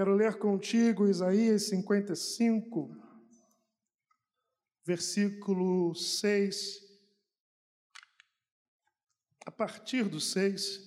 Quero 0.00 0.14
ler 0.14 0.38
contigo 0.38 1.06
Isaías 1.06 1.64
55, 1.64 2.88
versículo 4.82 5.94
6, 5.94 6.80
a 9.44 9.50
partir 9.50 10.08
do 10.08 10.18
6, 10.18 10.80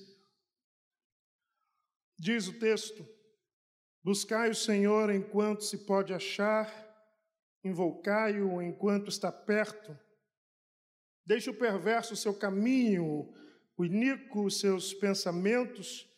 diz 2.18 2.48
o 2.48 2.58
texto: 2.58 3.08
Buscai 4.04 4.50
o 4.50 4.56
Senhor 4.56 5.12
enquanto 5.12 5.64
se 5.64 5.86
pode 5.86 6.12
achar, 6.12 6.68
invocai-o 7.64 8.64
enquanto 8.64 9.10
está 9.10 9.32
perto. 9.32 9.96
Deixe 11.24 11.52
o 11.52 11.56
perverso 11.56 12.16
seu 12.16 12.34
caminho, 12.34 13.32
o 13.78 13.86
iníquo 13.86 14.50
seus 14.50 14.92
pensamentos, 14.92 16.12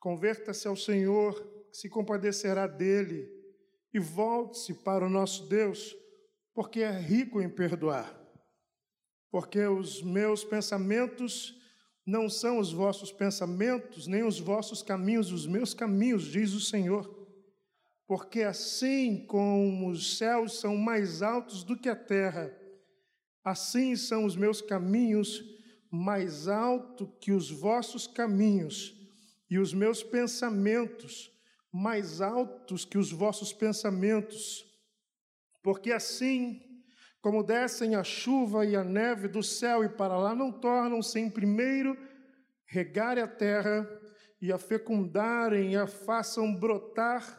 converta-se 0.00 0.66
ao 0.66 0.74
Senhor, 0.74 1.49
se 1.72 1.88
compadecerá 1.88 2.66
dele, 2.66 3.28
e 3.92 3.98
volte-se 3.98 4.74
para 4.74 5.04
o 5.04 5.10
nosso 5.10 5.48
Deus, 5.48 5.96
porque 6.54 6.80
é 6.80 6.90
rico 6.90 7.40
em 7.40 7.48
perdoar. 7.48 8.16
Porque 9.30 9.60
os 9.60 10.02
meus 10.02 10.44
pensamentos 10.44 11.56
não 12.06 12.28
são 12.28 12.58
os 12.58 12.72
vossos 12.72 13.12
pensamentos, 13.12 14.06
nem 14.06 14.24
os 14.24 14.40
vossos 14.40 14.82
caminhos, 14.82 15.30
os 15.30 15.46
meus 15.46 15.74
caminhos, 15.74 16.24
diz 16.24 16.52
o 16.52 16.60
Senhor. 16.60 17.08
Porque 18.06 18.42
assim 18.42 19.24
como 19.26 19.90
os 19.90 20.18
céus 20.18 20.58
são 20.58 20.76
mais 20.76 21.22
altos 21.22 21.62
do 21.62 21.76
que 21.76 21.88
a 21.88 21.94
terra, 21.94 22.52
assim 23.44 23.94
são 23.94 24.24
os 24.24 24.34
meus 24.34 24.60
caminhos 24.60 25.44
mais 25.90 26.46
alto 26.46 27.06
que 27.20 27.32
os 27.32 27.50
vossos 27.50 28.06
caminhos, 28.06 28.96
e 29.48 29.58
os 29.58 29.74
meus 29.74 30.02
pensamentos 30.02 31.30
mais 31.72 32.20
altos 32.20 32.84
que 32.84 32.98
os 32.98 33.12
vossos 33.12 33.52
pensamentos. 33.52 34.64
Porque 35.62 35.92
assim 35.92 36.60
como 37.20 37.42
descem 37.42 37.94
a 37.94 38.02
chuva 38.02 38.64
e 38.64 38.74
a 38.74 38.82
neve 38.82 39.28
do 39.28 39.42
céu 39.42 39.84
e 39.84 39.88
para 39.88 40.16
lá 40.16 40.34
não 40.34 40.50
tornam 40.50 41.02
sem 41.02 41.28
primeiro 41.28 41.96
regar 42.64 43.18
a 43.18 43.26
terra 43.26 43.88
e 44.40 44.50
a 44.50 44.58
fecundarem 44.58 45.72
e 45.72 45.76
a 45.76 45.86
façam 45.86 46.54
brotar 46.54 47.38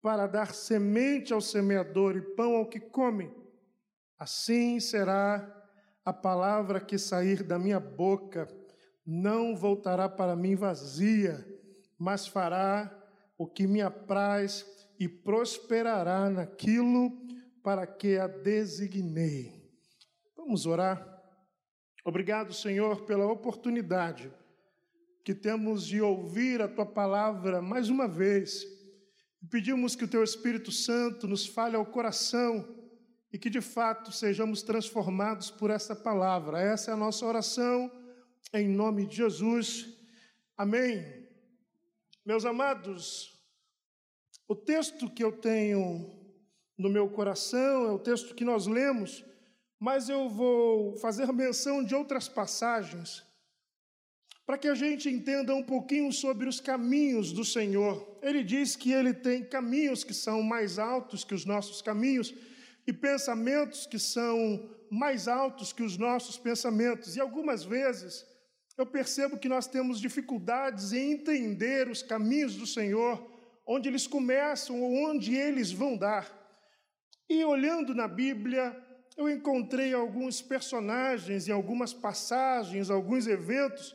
para 0.00 0.26
dar 0.26 0.54
semente 0.54 1.32
ao 1.32 1.40
semeador 1.40 2.16
e 2.16 2.22
pão 2.22 2.56
ao 2.56 2.66
que 2.66 2.80
come. 2.80 3.30
Assim 4.18 4.80
será 4.80 5.60
a 6.04 6.12
palavra 6.12 6.80
que 6.80 6.96
sair 6.96 7.42
da 7.42 7.58
minha 7.58 7.78
boca, 7.78 8.48
não 9.04 9.54
voltará 9.54 10.08
para 10.08 10.34
mim 10.34 10.54
vazia, 10.54 11.46
mas 11.98 12.26
fará 12.26 12.99
o 13.40 13.46
que 13.46 13.66
me 13.66 13.80
apraz 13.80 14.66
e 14.98 15.08
prosperará 15.08 16.28
naquilo 16.28 17.10
para 17.62 17.86
que 17.86 18.18
a 18.18 18.26
designei. 18.26 19.66
Vamos 20.36 20.66
orar. 20.66 21.02
Obrigado, 22.04 22.52
Senhor, 22.52 23.06
pela 23.06 23.24
oportunidade 23.32 24.30
que 25.24 25.34
temos 25.34 25.86
de 25.86 26.02
ouvir 26.02 26.60
a 26.60 26.68
tua 26.68 26.84
palavra 26.84 27.62
mais 27.62 27.88
uma 27.88 28.06
vez. 28.06 28.62
Pedimos 29.48 29.96
que 29.96 30.04
o 30.04 30.08
teu 30.08 30.22
Espírito 30.22 30.70
Santo 30.70 31.26
nos 31.26 31.46
fale 31.46 31.76
ao 31.76 31.86
coração 31.86 32.68
e 33.32 33.38
que 33.38 33.48
de 33.48 33.62
fato 33.62 34.12
sejamos 34.12 34.62
transformados 34.62 35.50
por 35.50 35.70
essa 35.70 35.96
palavra. 35.96 36.60
Essa 36.60 36.90
é 36.90 36.94
a 36.94 36.98
nossa 36.98 37.24
oração, 37.24 37.90
em 38.52 38.68
nome 38.68 39.06
de 39.06 39.16
Jesus. 39.16 39.88
Amém. 40.58 41.19
Meus 42.24 42.44
amados, 42.44 43.38
o 44.46 44.54
texto 44.54 45.10
que 45.10 45.24
eu 45.24 45.32
tenho 45.32 46.20
no 46.76 46.88
meu 46.88 47.08
coração, 47.08 47.86
é 47.86 47.92
o 47.92 47.98
texto 47.98 48.34
que 48.34 48.44
nós 48.44 48.66
lemos, 48.66 49.24
mas 49.78 50.08
eu 50.08 50.28
vou 50.28 50.96
fazer 50.96 51.30
menção 51.32 51.84
de 51.84 51.94
outras 51.94 52.28
passagens 52.28 53.22
para 54.50 54.58
que 54.58 54.66
a 54.66 54.74
gente 54.74 55.08
entenda 55.08 55.54
um 55.54 55.62
pouquinho 55.62 56.12
sobre 56.12 56.48
os 56.48 56.58
caminhos 56.60 57.32
do 57.32 57.44
Senhor. 57.44 58.18
Ele 58.20 58.42
diz 58.42 58.74
que 58.74 58.90
ele 58.90 59.14
tem 59.14 59.44
caminhos 59.44 60.02
que 60.02 60.12
são 60.12 60.42
mais 60.42 60.76
altos 60.76 61.22
que 61.22 61.34
os 61.34 61.44
nossos 61.44 61.80
caminhos 61.80 62.34
e 62.84 62.92
pensamentos 62.92 63.86
que 63.86 63.98
são 63.98 64.68
mais 64.90 65.28
altos 65.28 65.72
que 65.72 65.84
os 65.84 65.96
nossos 65.96 66.36
pensamentos. 66.36 67.14
E 67.14 67.20
algumas 67.20 67.62
vezes 67.62 68.26
eu 68.76 68.86
percebo 68.86 69.38
que 69.38 69.48
nós 69.48 69.66
temos 69.66 70.00
dificuldades 70.00 70.92
em 70.92 71.12
entender 71.12 71.88
os 71.88 72.02
caminhos 72.02 72.56
do 72.56 72.66
Senhor, 72.66 73.30
onde 73.66 73.88
eles 73.88 74.06
começam 74.06 74.80
ou 74.80 75.10
onde 75.10 75.34
eles 75.34 75.70
vão 75.70 75.96
dar. 75.96 76.38
E 77.28 77.44
olhando 77.44 77.94
na 77.94 78.08
Bíblia, 78.08 78.76
eu 79.16 79.28
encontrei 79.28 79.92
alguns 79.92 80.40
personagens 80.40 81.46
e 81.46 81.52
algumas 81.52 81.92
passagens, 81.92 82.90
alguns 82.90 83.26
eventos 83.26 83.94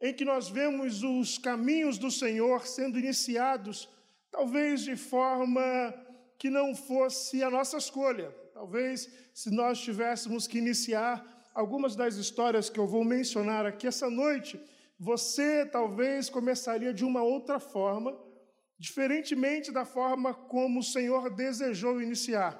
em 0.00 0.12
que 0.12 0.24
nós 0.24 0.48
vemos 0.48 1.02
os 1.02 1.38
caminhos 1.38 1.98
do 1.98 2.10
Senhor 2.10 2.66
sendo 2.66 2.98
iniciados, 2.98 3.88
talvez 4.30 4.82
de 4.82 4.96
forma 4.96 5.94
que 6.38 6.50
não 6.50 6.74
fosse 6.74 7.42
a 7.42 7.50
nossa 7.50 7.78
escolha. 7.78 8.30
Talvez 8.52 9.08
se 9.32 9.50
nós 9.50 9.80
tivéssemos 9.80 10.46
que 10.46 10.58
iniciar 10.58 11.24
algumas 11.56 11.96
das 11.96 12.16
histórias 12.16 12.68
que 12.68 12.78
eu 12.78 12.86
vou 12.86 13.02
mencionar 13.02 13.64
aqui 13.64 13.86
essa 13.86 14.10
noite, 14.10 14.60
você 15.00 15.64
talvez 15.64 16.28
começaria 16.28 16.92
de 16.92 17.02
uma 17.02 17.22
outra 17.22 17.58
forma, 17.58 18.14
diferentemente 18.78 19.72
da 19.72 19.86
forma 19.86 20.34
como 20.34 20.80
o 20.80 20.82
Senhor 20.82 21.30
desejou 21.30 22.02
iniciar. 22.02 22.52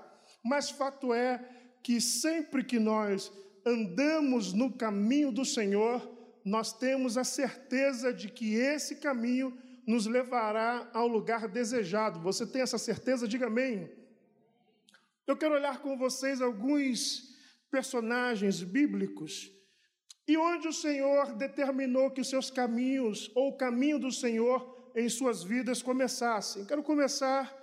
Mas 0.42 0.70
fato 0.70 1.12
é 1.12 1.46
que 1.82 2.00
sempre 2.00 2.64
que 2.64 2.78
nós 2.78 3.30
andamos 3.66 4.54
no 4.54 4.72
caminho 4.72 5.30
do 5.30 5.44
Senhor, 5.44 6.10
nós 6.42 6.72
temos 6.72 7.18
a 7.18 7.24
certeza 7.24 8.14
de 8.14 8.30
que 8.30 8.54
esse 8.54 8.96
caminho 8.96 9.58
nos 9.86 10.06
levará 10.06 10.88
ao 10.94 11.06
lugar 11.06 11.46
desejado. 11.48 12.18
Você 12.20 12.46
tem 12.46 12.62
essa 12.62 12.78
certeza? 12.78 13.28
Diga 13.28 13.46
amém. 13.46 13.90
Eu 15.26 15.36
quero 15.36 15.54
olhar 15.54 15.80
com 15.80 15.98
vocês 15.98 16.40
alguns 16.40 17.35
personagens 17.70 18.62
bíblicos 18.62 19.50
e 20.28 20.36
onde 20.36 20.68
o 20.68 20.72
Senhor 20.72 21.34
determinou 21.34 22.10
que 22.10 22.20
os 22.20 22.28
seus 22.28 22.50
caminhos, 22.50 23.30
ou 23.34 23.50
o 23.50 23.56
caminho 23.56 23.98
do 23.98 24.10
Senhor 24.10 24.90
em 24.96 25.08
suas 25.08 25.44
vidas 25.44 25.82
começassem. 25.82 26.64
Quero 26.64 26.82
começar 26.82 27.54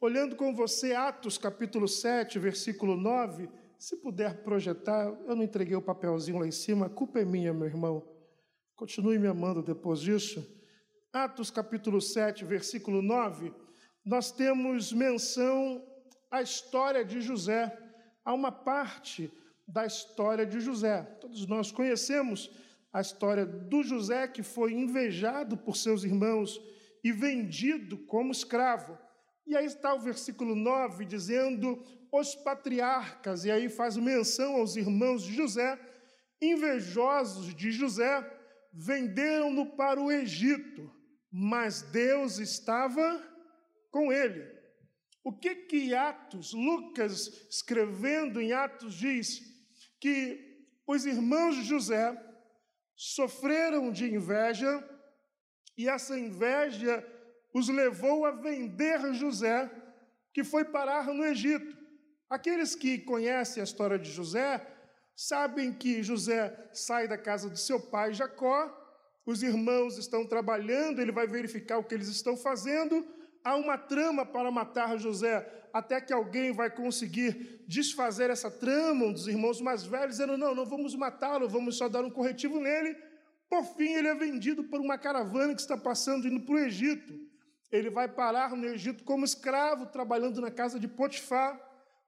Olhando 0.00 0.36
com 0.36 0.54
você 0.54 0.92
Atos 0.92 1.36
capítulo 1.36 1.88
7, 1.88 2.38
versículo 2.38 2.96
9, 2.96 3.48
se 3.76 3.96
puder 3.96 4.44
projetar, 4.44 5.06
eu 5.26 5.34
não 5.34 5.42
entreguei 5.42 5.74
o 5.74 5.82
papelzinho 5.82 6.38
lá 6.38 6.46
em 6.46 6.52
cima, 6.52 6.86
a 6.86 6.88
culpa 6.88 7.18
é 7.18 7.24
minha, 7.24 7.52
meu 7.52 7.66
irmão. 7.66 8.08
Continue 8.76 9.18
me 9.18 9.26
amando 9.26 9.60
depois 9.60 9.98
disso. 9.98 10.46
Atos 11.12 11.50
capítulo 11.50 12.00
7, 12.00 12.44
versículo 12.44 13.02
9, 13.02 13.52
nós 14.06 14.30
temos 14.30 14.92
menção 14.92 15.84
à 16.30 16.42
história 16.42 17.04
de 17.04 17.20
José. 17.20 17.76
Há 18.28 18.34
uma 18.34 18.52
parte 18.52 19.32
da 19.66 19.86
história 19.86 20.44
de 20.44 20.60
José. 20.60 21.00
Todos 21.18 21.46
nós 21.46 21.72
conhecemos 21.72 22.50
a 22.92 23.00
história 23.00 23.46
do 23.46 23.82
José 23.82 24.28
que 24.28 24.42
foi 24.42 24.74
invejado 24.74 25.56
por 25.56 25.78
seus 25.78 26.04
irmãos 26.04 26.60
e 27.02 27.10
vendido 27.10 27.96
como 27.96 28.30
escravo. 28.30 28.98
E 29.46 29.56
aí 29.56 29.64
está 29.64 29.94
o 29.94 30.00
versículo 30.00 30.54
9 30.54 31.06
dizendo: 31.06 31.82
os 32.12 32.34
patriarcas, 32.34 33.46
e 33.46 33.50
aí 33.50 33.70
faz 33.70 33.96
menção 33.96 34.56
aos 34.56 34.76
irmãos 34.76 35.22
de 35.22 35.32
José, 35.32 35.80
invejosos 36.38 37.54
de 37.54 37.70
José, 37.70 38.30
venderam-no 38.74 39.74
para 39.74 39.98
o 39.98 40.12
Egito, 40.12 40.94
mas 41.32 41.80
Deus 41.80 42.38
estava 42.38 43.24
com 43.90 44.12
ele. 44.12 44.57
O 45.28 45.32
que 45.32 45.54
que 45.54 45.94
Atos, 45.94 46.54
Lucas 46.54 47.26
escrevendo 47.50 48.40
em 48.40 48.54
Atos 48.54 48.94
diz? 48.94 49.42
Que 50.00 50.64
os 50.86 51.04
irmãos 51.04 51.54
de 51.54 51.64
José 51.64 52.18
sofreram 52.96 53.92
de 53.92 54.06
inveja 54.06 54.72
e 55.76 55.86
essa 55.86 56.18
inveja 56.18 57.06
os 57.52 57.68
levou 57.68 58.24
a 58.24 58.30
vender 58.30 59.12
José, 59.12 59.70
que 60.32 60.42
foi 60.42 60.64
parar 60.64 61.08
no 61.08 61.22
Egito. 61.22 61.76
Aqueles 62.30 62.74
que 62.74 62.96
conhecem 62.96 63.60
a 63.60 63.64
história 63.64 63.98
de 63.98 64.10
José 64.10 64.66
sabem 65.14 65.74
que 65.74 66.02
José 66.02 66.70
sai 66.72 67.06
da 67.06 67.18
casa 67.18 67.50
de 67.50 67.60
seu 67.60 67.78
pai 67.78 68.14
Jacó, 68.14 68.74
os 69.26 69.42
irmãos 69.42 69.98
estão 69.98 70.26
trabalhando, 70.26 71.02
ele 71.02 71.12
vai 71.12 71.26
verificar 71.26 71.76
o 71.76 71.84
que 71.84 71.94
eles 71.94 72.08
estão 72.08 72.34
fazendo, 72.34 73.06
há 73.44 73.56
uma 73.56 73.78
trama 73.78 74.24
para 74.24 74.50
matar 74.50 74.98
José, 74.98 75.46
até 75.72 76.00
que 76.00 76.12
alguém 76.12 76.52
vai 76.52 76.70
conseguir 76.70 77.64
desfazer 77.66 78.30
essa 78.30 78.50
trama, 78.50 79.06
um 79.06 79.12
dos 79.12 79.26
irmãos 79.26 79.60
mais 79.60 79.84
velhos, 79.84 80.16
dizendo: 80.16 80.36
não, 80.36 80.54
não 80.54 80.66
vamos 80.66 80.94
matá-lo, 80.94 81.48
vamos 81.48 81.76
só 81.76 81.88
dar 81.88 82.04
um 82.04 82.10
corretivo 82.10 82.60
nele. 82.60 82.96
Por 83.48 83.64
fim, 83.64 83.94
ele 83.94 84.08
é 84.08 84.14
vendido 84.14 84.64
por 84.64 84.80
uma 84.80 84.98
caravana 84.98 85.54
que 85.54 85.60
está 85.60 85.76
passando 85.76 86.28
indo 86.28 86.40
para 86.40 86.54
o 86.54 86.58
Egito. 86.58 87.18
Ele 87.70 87.90
vai 87.90 88.08
parar 88.08 88.56
no 88.56 88.66
Egito 88.66 89.04
como 89.04 89.24
escravo, 89.24 89.86
trabalhando 89.86 90.40
na 90.40 90.50
casa 90.50 90.78
de 90.78 90.88
Potifar. 90.88 91.58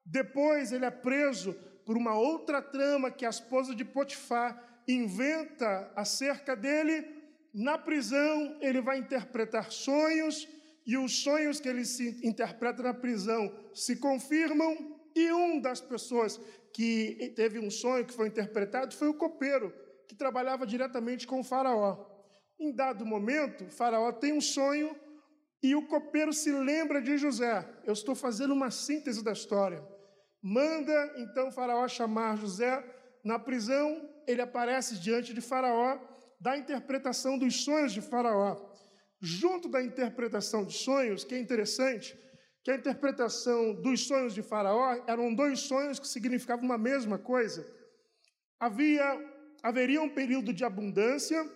Depois 0.05 0.73
ele 0.73 0.85
é 0.85 0.91
preso 0.91 1.55
por 1.85 1.97
uma 1.97 2.15
outra 2.15 2.61
trama 2.61 3.11
que 3.11 3.25
a 3.25 3.31
esposa 3.31 3.75
de 3.75 3.85
Potifar 3.85 4.63
inventa 4.87 5.91
acerca 5.95 6.55
dele. 6.55 7.07
Na 7.53 7.77
prisão, 7.77 8.57
ele 8.61 8.81
vai 8.81 8.99
interpretar 8.99 9.71
sonhos, 9.73 10.47
e 10.91 10.99
os 10.99 11.23
sonhos 11.23 11.61
que 11.61 11.69
ele 11.69 11.85
se 11.85 12.19
interpreta 12.27 12.83
na 12.83 12.93
prisão 12.93 13.55
se 13.73 13.95
confirmam. 13.95 14.99
E 15.15 15.31
um 15.33 15.61
das 15.61 15.81
pessoas 15.81 16.41
que 16.75 17.33
teve 17.37 17.61
um 17.61 17.71
sonho 17.71 18.05
que 18.05 18.13
foi 18.13 18.27
interpretado 18.27 18.93
foi 18.97 19.07
o 19.07 19.15
copeiro, 19.15 19.73
que 20.09 20.17
trabalhava 20.17 20.67
diretamente 20.67 21.29
com 21.29 21.39
o 21.39 21.45
Faraó. 21.45 21.93
Em 22.59 22.75
dado 22.75 23.07
momento, 23.07 23.71
Faraó 23.71 24.11
tem 24.11 24.33
um 24.33 24.41
sonho 24.41 24.97
e 25.63 25.77
o 25.77 25.87
copeiro 25.87 26.33
se 26.33 26.51
lembra 26.51 27.01
de 27.01 27.17
José. 27.17 27.65
Eu 27.85 27.93
estou 27.93 28.17
fazendo 28.17 28.53
uma 28.53 28.73
síntese 28.73 29.23
da 29.23 29.31
história. 29.31 29.81
Manda 30.43 31.15
então 31.19 31.53
Faraó 31.53 31.87
chamar 31.87 32.37
José 32.37 32.85
na 33.23 33.39
prisão. 33.39 34.11
Ele 34.27 34.43
aparece 34.43 34.99
diante 34.99 35.33
de 35.33 35.41
Faraó, 35.41 36.01
dá 36.41 36.53
a 36.53 36.59
interpretação 36.59 37.39
dos 37.39 37.63
sonhos 37.63 37.93
de 37.93 38.01
Faraó. 38.01 38.71
Junto 39.21 39.69
da 39.69 39.83
interpretação 39.83 40.65
de 40.65 40.73
sonhos, 40.73 41.25
que 41.25 41.35
é 41.35 41.39
interessante, 41.39 42.19
que 42.63 42.71
a 42.71 42.77
interpretação 42.77 43.75
dos 43.75 44.07
sonhos 44.07 44.35
de 44.35 44.43
Faraó 44.43 45.03
eram 45.07 45.35
dois 45.35 45.61
sonhos 45.61 45.99
que 45.99 46.09
significavam 46.09 46.65
uma 46.65 46.79
mesma 46.79 47.19
coisa. 47.19 47.67
Havia 48.59 49.19
haveria 49.63 50.01
um 50.01 50.09
período 50.09 50.53
de 50.53 50.65
abundância, 50.65 51.47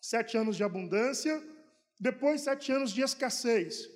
sete 0.00 0.36
anos 0.36 0.56
de 0.56 0.64
abundância, 0.64 1.42
depois 2.00 2.42
sete 2.42 2.72
anos 2.72 2.92
de 2.92 3.02
escassez. 3.02 3.86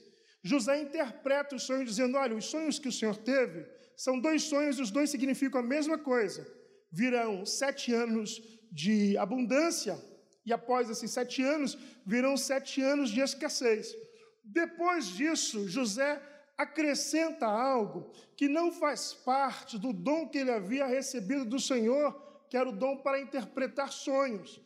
José 0.43 0.81
interpreta 0.81 1.57
os 1.57 1.63
sonhos 1.63 1.87
dizendo: 1.87 2.17
Olha, 2.17 2.37
os 2.37 2.47
sonhos 2.47 2.79
que 2.79 2.89
o 2.89 2.93
Senhor 2.93 3.17
teve 3.17 3.67
são 3.97 4.19
dois 4.19 4.43
sonhos, 4.43 4.79
e 4.79 4.83
os 4.83 4.91
dois 4.91 5.11
significam 5.11 5.61
a 5.61 5.65
mesma 5.65 5.99
coisa. 5.99 6.47
Virão 6.91 7.47
sete 7.47 7.93
anos 7.93 8.41
de 8.71 9.17
abundância, 9.17 9.97
e 10.45 10.53
após 10.53 10.91
esses 10.91 11.11
sete 11.11 11.43
anos, 11.43 11.77
virão 12.07 12.37
sete 12.37 12.83
anos 12.83 13.11
de 13.11 13.21
escassez. 13.21 13.95
Depois 14.45 15.07
disso, 15.07 15.69
José 15.69 16.21
acrescenta 16.59 17.47
algo 17.47 18.13
que 18.37 18.49
não 18.49 18.73
faz 18.73 19.15
parte 19.15 19.79
do 19.79 19.93
dom 19.93 20.29
que 20.29 20.39
ele 20.39 20.51
havia 20.51 20.87
recebido 20.87 21.45
do 21.45 21.61
Senhor, 21.61 22.13
que 22.51 22.57
era 22.57 22.69
o 22.69 22.77
dom 22.77 22.99
para 22.99 23.21
interpretar 23.21 23.91
sonhos 23.93 24.61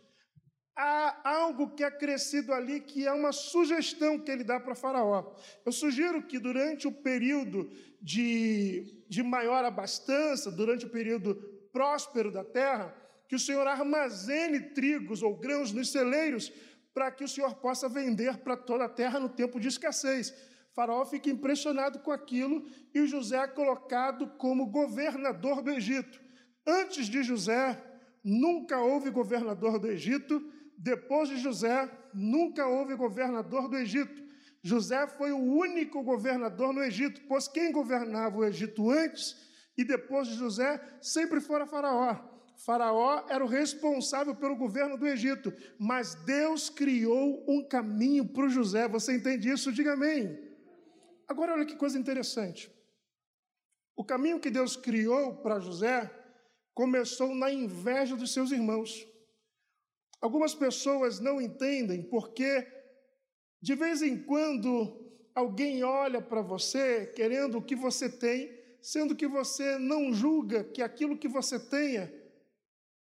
há 0.76 1.28
algo 1.28 1.74
que 1.74 1.82
é 1.82 1.90
crescido 1.90 2.52
ali 2.52 2.80
que 2.80 3.06
é 3.06 3.12
uma 3.12 3.32
sugestão 3.32 4.18
que 4.18 4.30
ele 4.30 4.44
dá 4.44 4.60
para 4.60 4.74
Faraó. 4.74 5.34
Eu 5.64 5.72
sugiro 5.72 6.22
que 6.26 6.38
durante 6.38 6.86
o 6.86 6.92
período 6.92 7.70
de, 8.00 9.02
de 9.08 9.22
maior 9.22 9.64
abastança, 9.64 10.52
durante 10.52 10.84
o 10.84 10.90
período 10.90 11.34
próspero 11.72 12.30
da 12.30 12.44
terra, 12.44 12.94
que 13.28 13.34
o 13.34 13.40
Senhor 13.40 13.66
armazene 13.66 14.60
trigos 14.60 15.22
ou 15.22 15.36
grãos 15.36 15.72
nos 15.72 15.90
celeiros 15.90 16.52
para 16.94 17.10
que 17.10 17.24
o 17.24 17.28
Senhor 17.28 17.54
possa 17.56 17.88
vender 17.88 18.38
para 18.38 18.56
toda 18.56 18.84
a 18.84 18.88
terra 18.88 19.20
no 19.20 19.28
tempo 19.28 19.60
de 19.60 19.68
escassez. 19.68 20.34
Faraó 20.72 21.04
fica 21.04 21.30
impressionado 21.30 21.98
com 22.00 22.10
aquilo 22.10 22.66
e 22.94 23.06
José 23.06 23.38
é 23.38 23.46
colocado 23.46 24.28
como 24.38 24.66
governador 24.66 25.62
do 25.62 25.70
Egito. 25.70 26.20
Antes 26.66 27.06
de 27.06 27.22
José, 27.22 27.82
nunca 28.22 28.78
houve 28.80 29.10
governador 29.10 29.78
do 29.78 29.88
Egito, 29.88 30.42
depois 30.76 31.28
de 31.28 31.38
José, 31.38 31.90
nunca 32.12 32.66
houve 32.66 32.94
governador 32.94 33.68
do 33.68 33.76
Egito. 33.76 34.22
José 34.62 35.06
foi 35.06 35.32
o 35.32 35.38
único 35.38 36.02
governador 36.02 36.72
no 36.72 36.82
Egito, 36.82 37.22
pois 37.28 37.46
quem 37.48 37.72
governava 37.72 38.36
o 38.36 38.44
Egito 38.44 38.90
antes 38.90 39.36
e 39.78 39.84
depois 39.84 40.28
de 40.28 40.34
José 40.34 40.80
sempre 41.00 41.40
fora 41.40 41.66
Faraó. 41.66 42.35
Faraó 42.56 43.26
era 43.28 43.44
o 43.44 43.48
responsável 43.48 44.34
pelo 44.34 44.56
governo 44.56 44.96
do 44.96 45.06
Egito, 45.06 45.52
mas 45.78 46.14
Deus 46.14 46.70
criou 46.70 47.44
um 47.46 47.62
caminho 47.62 48.26
para 48.26 48.46
o 48.46 48.48
José. 48.48 48.88
Você 48.88 49.14
entende 49.14 49.50
isso? 49.50 49.72
Diga 49.72 49.92
amém. 49.92 50.38
Agora, 51.28 51.52
olha 51.52 51.66
que 51.66 51.76
coisa 51.76 51.98
interessante. 51.98 52.72
O 53.94 54.04
caminho 54.04 54.40
que 54.40 54.50
Deus 54.50 54.74
criou 54.76 55.36
para 55.36 55.60
José 55.60 56.10
começou 56.74 57.34
na 57.34 57.50
inveja 57.50 58.16
dos 58.16 58.32
seus 58.32 58.50
irmãos. 58.50 59.06
Algumas 60.20 60.54
pessoas 60.54 61.20
não 61.20 61.40
entendem 61.40 62.02
porque, 62.02 62.66
de 63.60 63.74
vez 63.74 64.00
em 64.02 64.22
quando, 64.22 65.06
alguém 65.34 65.82
olha 65.84 66.22
para 66.22 66.40
você 66.40 67.06
querendo 67.14 67.58
o 67.58 67.62
que 67.62 67.76
você 67.76 68.08
tem, 68.08 68.50
sendo 68.80 69.14
que 69.14 69.26
você 69.26 69.78
não 69.78 70.12
julga 70.12 70.64
que 70.64 70.80
aquilo 70.80 71.18
que 71.18 71.28
você 71.28 71.58
tenha 71.58 72.12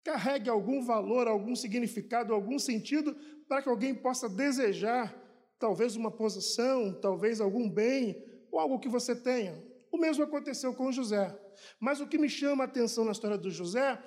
carregue 0.04 0.50
algum 0.50 0.82
valor, 0.84 1.28
algum 1.28 1.54
significado, 1.54 2.34
algum 2.34 2.58
sentido 2.58 3.16
para 3.48 3.62
que 3.62 3.68
alguém 3.68 3.94
possa 3.94 4.28
desejar 4.28 5.14
talvez 5.58 5.94
uma 5.94 6.10
posição, 6.10 6.92
talvez 7.00 7.40
algum 7.40 7.68
bem 7.70 8.24
ou 8.50 8.58
algo 8.58 8.80
que 8.80 8.88
você 8.88 9.14
tenha. 9.14 9.62
O 9.90 9.98
mesmo 9.98 10.24
aconteceu 10.24 10.74
com 10.74 10.90
José. 10.90 11.38
Mas 11.78 12.00
o 12.00 12.06
que 12.06 12.18
me 12.18 12.28
chama 12.28 12.64
a 12.64 12.66
atenção 12.66 13.04
na 13.04 13.12
história 13.12 13.38
do 13.38 13.50
José 13.50 14.02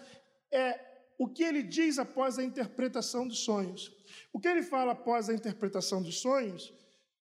é 0.51 0.79
o 1.17 1.29
que 1.29 1.43
ele 1.43 1.63
diz 1.63 1.97
após 1.97 2.37
a 2.37 2.43
interpretação 2.43 3.27
dos 3.27 3.39
sonhos. 3.39 3.95
O 4.33 4.39
que 4.39 4.47
ele 4.47 4.63
fala 4.63 4.91
após 4.91 5.29
a 5.29 5.33
interpretação 5.33 6.01
dos 6.01 6.19
sonhos, 6.19 6.73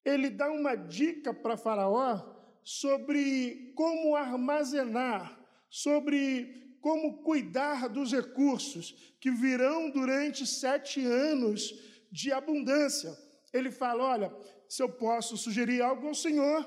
ele 0.05 0.31
dá 0.31 0.51
uma 0.51 0.75
dica 0.75 1.33
para 1.33 1.57
Faraó 1.57 2.21
sobre 2.65 3.73
como 3.77 4.17
armazenar, 4.17 5.39
sobre 5.71 6.64
como 6.85 7.23
cuidar 7.23 7.89
dos 7.89 8.13
recursos 8.13 9.17
que 9.19 9.31
virão 9.31 9.89
durante 9.89 10.47
sete 10.47 11.03
anos 11.03 11.75
de 12.13 12.31
abundância. 12.31 13.17
Ele 13.55 13.71
fala: 13.71 14.05
olha, 14.05 14.37
se 14.69 14.83
eu 14.83 14.91
posso 14.91 15.35
sugerir 15.39 15.81
algo 15.81 16.09
ao 16.09 16.15
Senhor, 16.15 16.61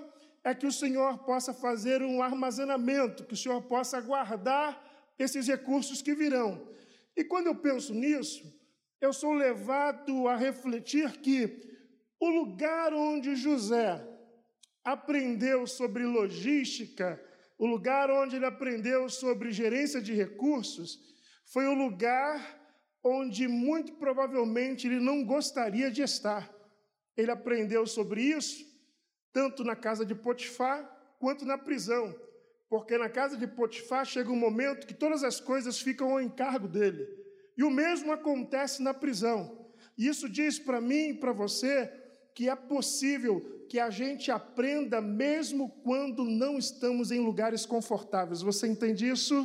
é 0.44 0.56
que 0.56 0.66
o 0.66 0.72
Senhor 0.72 1.20
possa 1.20 1.54
fazer 1.54 2.02
um 2.02 2.24
armazenamento, 2.24 3.26
que 3.26 3.36
o 3.36 3.38
Senhor 3.38 3.62
possa 3.62 4.02
guardar 4.02 4.84
esses 5.20 5.48
recursos 5.48 6.02
que 6.02 6.16
virão. 6.16 6.68
E 7.16 7.24
quando 7.24 7.46
eu 7.46 7.54
penso 7.56 7.94
nisso, 7.94 8.42
eu 9.00 9.14
sou 9.14 9.34
levado 9.34 10.28
a 10.28 10.36
refletir 10.36 11.12
que 11.20 11.62
o 12.20 12.28
lugar 12.28 12.92
onde 12.92 13.36
José 13.36 14.04
aprendeu 14.84 15.68
sobre 15.68 16.08
logística, 16.08 17.24
o 17.58 17.66
lugar 17.66 18.10
onde 18.12 18.36
ele 18.36 18.46
aprendeu 18.46 19.10
sobre 19.10 19.52
gerência 19.52 20.02
de 20.02 20.14
recursos, 20.14 21.00
foi 21.46 21.66
o 21.66 21.74
lugar 21.74 22.58
onde 23.04 23.48
muito 23.48 23.94
provavelmente 23.94 24.86
ele 24.88 25.00
não 25.00 25.24
gostaria 25.24 25.90
de 25.90 26.02
estar. 26.02 26.54
Ele 27.16 27.32
aprendeu 27.32 27.88
sobre 27.88 28.22
isso 28.22 28.66
tanto 29.34 29.64
na 29.64 29.76
casa 29.76 30.06
de 30.06 30.16
Potifar 30.16 30.84
quanto 31.20 31.46
na 31.46 31.58
prisão. 31.58 32.16
Porque 32.70 32.98
na 32.98 33.10
casa 33.10 33.38
de 33.38 33.48
Potifar 33.48 34.06
chega 34.06 34.32
um 34.32 34.36
momento 34.36 34.88
que 34.88 34.94
todas 34.94 35.24
as 35.24 35.40
coisas 35.40 35.80
ficam 35.80 36.12
ao 36.12 36.22
encargo 36.22 36.68
dele. 36.68 37.08
E 37.56 37.64
o 37.64 37.70
mesmo 37.70 38.12
acontece 38.12 38.82
na 38.82 38.94
prisão. 38.94 39.72
Isso 39.98 40.28
diz 40.28 40.60
para 40.60 40.82
mim 40.82 41.10
e 41.10 41.14
para 41.14 41.32
você 41.32 41.86
que 42.38 42.48
é 42.48 42.56
possível 42.56 43.66
que 43.68 43.80
a 43.80 43.90
gente 43.90 44.30
aprenda 44.30 45.02
mesmo 45.02 45.70
quando 45.84 46.24
não 46.24 46.56
estamos 46.60 47.10
em 47.10 47.20
lugares 47.20 47.66
confortáveis. 47.66 48.44
Você 48.44 48.68
entende 48.68 49.10
isso? 49.10 49.36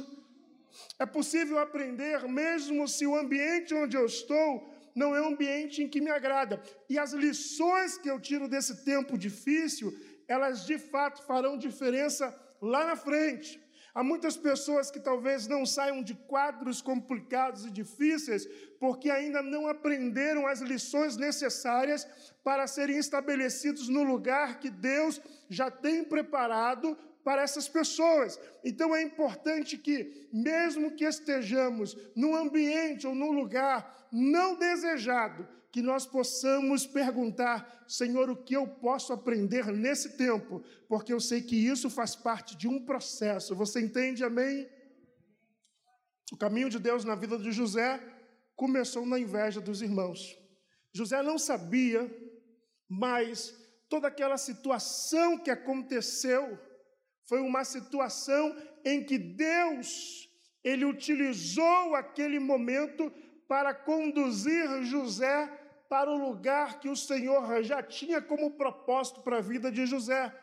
É 0.99 1.06
possível 1.06 1.58
aprender 1.58 2.28
mesmo 2.28 2.87
se 2.87 3.06
o 3.06 3.16
ambiente 3.16 3.72
onde 3.72 3.96
eu 3.96 4.04
estou 4.04 4.70
não 4.94 5.16
é 5.16 5.22
um 5.22 5.28
ambiente 5.28 5.82
em 5.82 5.88
que 5.88 6.02
me 6.02 6.11
agrada. 6.11 6.62
E 6.87 6.99
as 6.99 7.14
lições 7.14 7.96
que 7.96 8.11
eu 8.11 8.20
tiro 8.20 8.46
desse 8.46 8.84
tempo 8.84 9.16
difícil, 9.16 9.99
elas 10.28 10.66
de 10.66 10.78
fato 10.78 11.22
farão 11.22 11.56
diferença 11.56 12.38
lá 12.61 12.84
na 12.84 12.94
frente. 12.94 13.58
Há 13.94 14.02
muitas 14.02 14.38
pessoas 14.38 14.90
que 14.90 14.99
talvez 14.99 15.46
não 15.46 15.66
saiam 15.66 16.02
de 16.02 16.14
quadros 16.14 16.80
complicados 16.80 17.66
e 17.66 17.70
difíceis 17.70 18.46
porque 18.80 19.11
ainda 19.11 19.42
não 19.42 19.68
aprenderam 19.68 20.46
as 20.46 20.61
lições 20.61 21.16
necessárias 21.16 22.08
para 22.42 22.66
serem 22.66 22.96
estabelecidos 22.96 23.88
no 23.88 24.02
lugar 24.02 24.61
que 24.61 24.70
Deus 24.70 25.20
já 25.49 25.70
tem 25.70 26.02
preparado 26.02 26.96
para 27.22 27.42
essas 27.42 27.68
pessoas. 27.68 28.40
Então 28.64 28.96
é 28.96 29.02
importante 29.02 29.76
que, 29.76 30.28
mesmo 30.32 30.92
que 30.92 31.04
estejamos 31.04 31.96
num 32.16 32.34
ambiente 32.34 33.06
ou 33.06 33.14
num 33.14 33.30
lugar 33.30 34.08
não 34.11 34.56
desejado, 34.56 35.46
que 35.72 35.80
nós 35.80 36.04
possamos 36.04 36.86
perguntar, 36.86 37.84
Senhor, 37.88 38.28
o 38.28 38.36
que 38.36 38.54
eu 38.54 38.68
posso 38.68 39.10
aprender 39.10 39.72
nesse 39.72 40.18
tempo, 40.18 40.62
porque 40.86 41.14
eu 41.14 41.18
sei 41.18 41.40
que 41.40 41.56
isso 41.56 41.88
faz 41.88 42.14
parte 42.14 42.54
de 42.54 42.68
um 42.68 42.84
processo. 42.84 43.56
Você 43.56 43.80
entende, 43.80 44.22
amém? 44.22 44.68
O 46.30 46.36
caminho 46.36 46.68
de 46.68 46.78
Deus 46.78 47.06
na 47.06 47.14
vida 47.14 47.38
de 47.38 47.50
José 47.50 47.98
começou 48.54 49.06
na 49.06 49.18
inveja 49.18 49.62
dos 49.62 49.80
irmãos. 49.80 50.38
José 50.92 51.22
não 51.22 51.38
sabia, 51.38 52.06
mas 52.86 53.54
toda 53.88 54.08
aquela 54.08 54.36
situação 54.36 55.38
que 55.38 55.50
aconteceu 55.50 56.58
foi 57.24 57.40
uma 57.40 57.64
situação 57.64 58.54
em 58.84 59.02
que 59.02 59.16
Deus 59.16 60.28
ele 60.62 60.84
utilizou 60.84 61.94
aquele 61.94 62.38
momento 62.38 63.10
para 63.48 63.74
conduzir 63.74 64.84
José 64.84 65.62
para 65.92 66.11
o 66.11 66.16
lugar 66.16 66.80
que 66.80 66.88
o 66.88 66.96
Senhor 66.96 67.62
já 67.62 67.82
tinha 67.82 68.18
como 68.22 68.52
propósito 68.52 69.20
para 69.20 69.37
a 69.37 69.42
vida 69.42 69.70
de 69.70 69.84
José. 69.84 70.34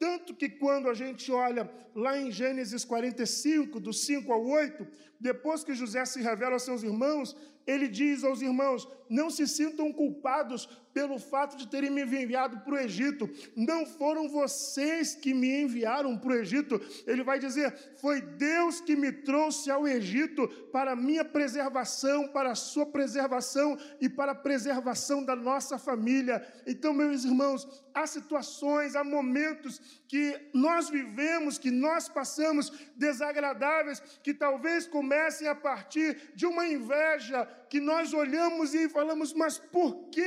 Tanto 0.00 0.34
que 0.34 0.48
quando 0.48 0.88
a 0.88 0.94
gente 0.94 1.30
olha 1.30 1.70
lá 1.94 2.18
em 2.18 2.32
Gênesis 2.32 2.84
45, 2.84 3.78
do 3.78 3.92
5 3.92 4.32
ao 4.32 4.44
8, 4.44 4.84
depois 5.20 5.62
que 5.62 5.76
José 5.76 6.04
se 6.04 6.20
revela 6.20 6.54
aos 6.54 6.64
seus 6.64 6.82
irmãos, 6.82 7.36
ele 7.66 7.88
diz 7.88 8.22
aos 8.22 8.40
irmãos: 8.40 8.88
não 9.08 9.30
se 9.30 9.46
sintam 9.46 9.92
culpados 9.92 10.68
pelo 10.92 11.18
fato 11.18 11.56
de 11.56 11.68
terem 11.68 11.90
me 11.90 12.02
enviado 12.02 12.60
para 12.60 12.74
o 12.74 12.78
Egito. 12.78 13.28
Não 13.54 13.84
foram 13.84 14.28
vocês 14.28 15.14
que 15.14 15.34
me 15.34 15.62
enviaram 15.62 16.16
para 16.16 16.30
o 16.30 16.36
Egito. 16.36 16.80
Ele 17.06 17.22
vai 17.22 17.38
dizer: 17.38 17.72
foi 18.00 18.20
Deus 18.20 18.80
que 18.80 18.96
me 18.96 19.12
trouxe 19.12 19.70
ao 19.70 19.86
Egito 19.86 20.48
para 20.72 20.96
minha 20.96 21.24
preservação, 21.24 22.28
para 22.28 22.52
a 22.52 22.54
sua 22.54 22.86
preservação 22.86 23.76
e 24.00 24.08
para 24.08 24.32
a 24.32 24.36
preservação 24.36 25.24
da 25.24 25.36
nossa 25.36 25.78
família. 25.78 26.46
Então, 26.66 26.94
meus 26.94 27.24
irmãos, 27.24 27.66
há 27.92 28.06
situações, 28.06 28.94
há 28.94 29.04
momentos 29.04 30.04
que 30.08 30.50
nós 30.54 30.88
vivemos, 30.88 31.58
que 31.58 31.70
nós 31.70 32.08
passamos 32.08 32.70
desagradáveis, 32.96 34.00
que 34.22 34.32
talvez 34.32 34.86
comecem 34.86 35.48
a 35.48 35.54
partir 35.54 36.32
de 36.34 36.46
uma 36.46 36.66
inveja 36.66 37.44
que 37.68 37.80
nós 37.80 38.12
olhamos 38.12 38.74
e 38.74 38.88
falamos, 38.88 39.32
mas 39.32 39.58
por 39.58 40.08
que 40.10 40.22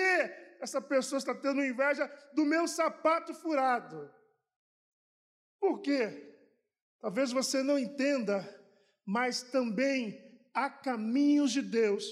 essa 0.59 0.81
pessoa 0.81 1.17
está 1.17 1.33
tendo 1.33 1.63
inveja 1.63 2.11
do 2.33 2.45
meu 2.45 2.67
sapato 2.67 3.33
furado? 3.33 4.11
Por 5.59 5.79
quê? 5.79 6.35
Talvez 6.99 7.31
você 7.31 7.63
não 7.63 7.79
entenda, 7.79 8.47
mas 9.05 9.41
também 9.41 10.21
há 10.53 10.69
caminhos 10.69 11.51
de 11.51 11.61
Deus 11.61 12.05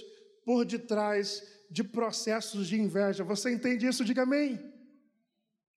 por 0.45 0.63
detrás 0.63 1.43
de 1.69 1.83
processos 1.83 2.67
de 2.67 2.79
inveja. 2.79 3.24
Você 3.24 3.51
entende 3.51 3.86
isso? 3.86 4.05
Diga 4.05 4.24
amém. 4.24 4.74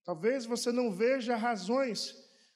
Talvez 0.03 0.45
você 0.45 0.71
não 0.71 0.91
veja 0.91 1.35
razões, 1.35 2.15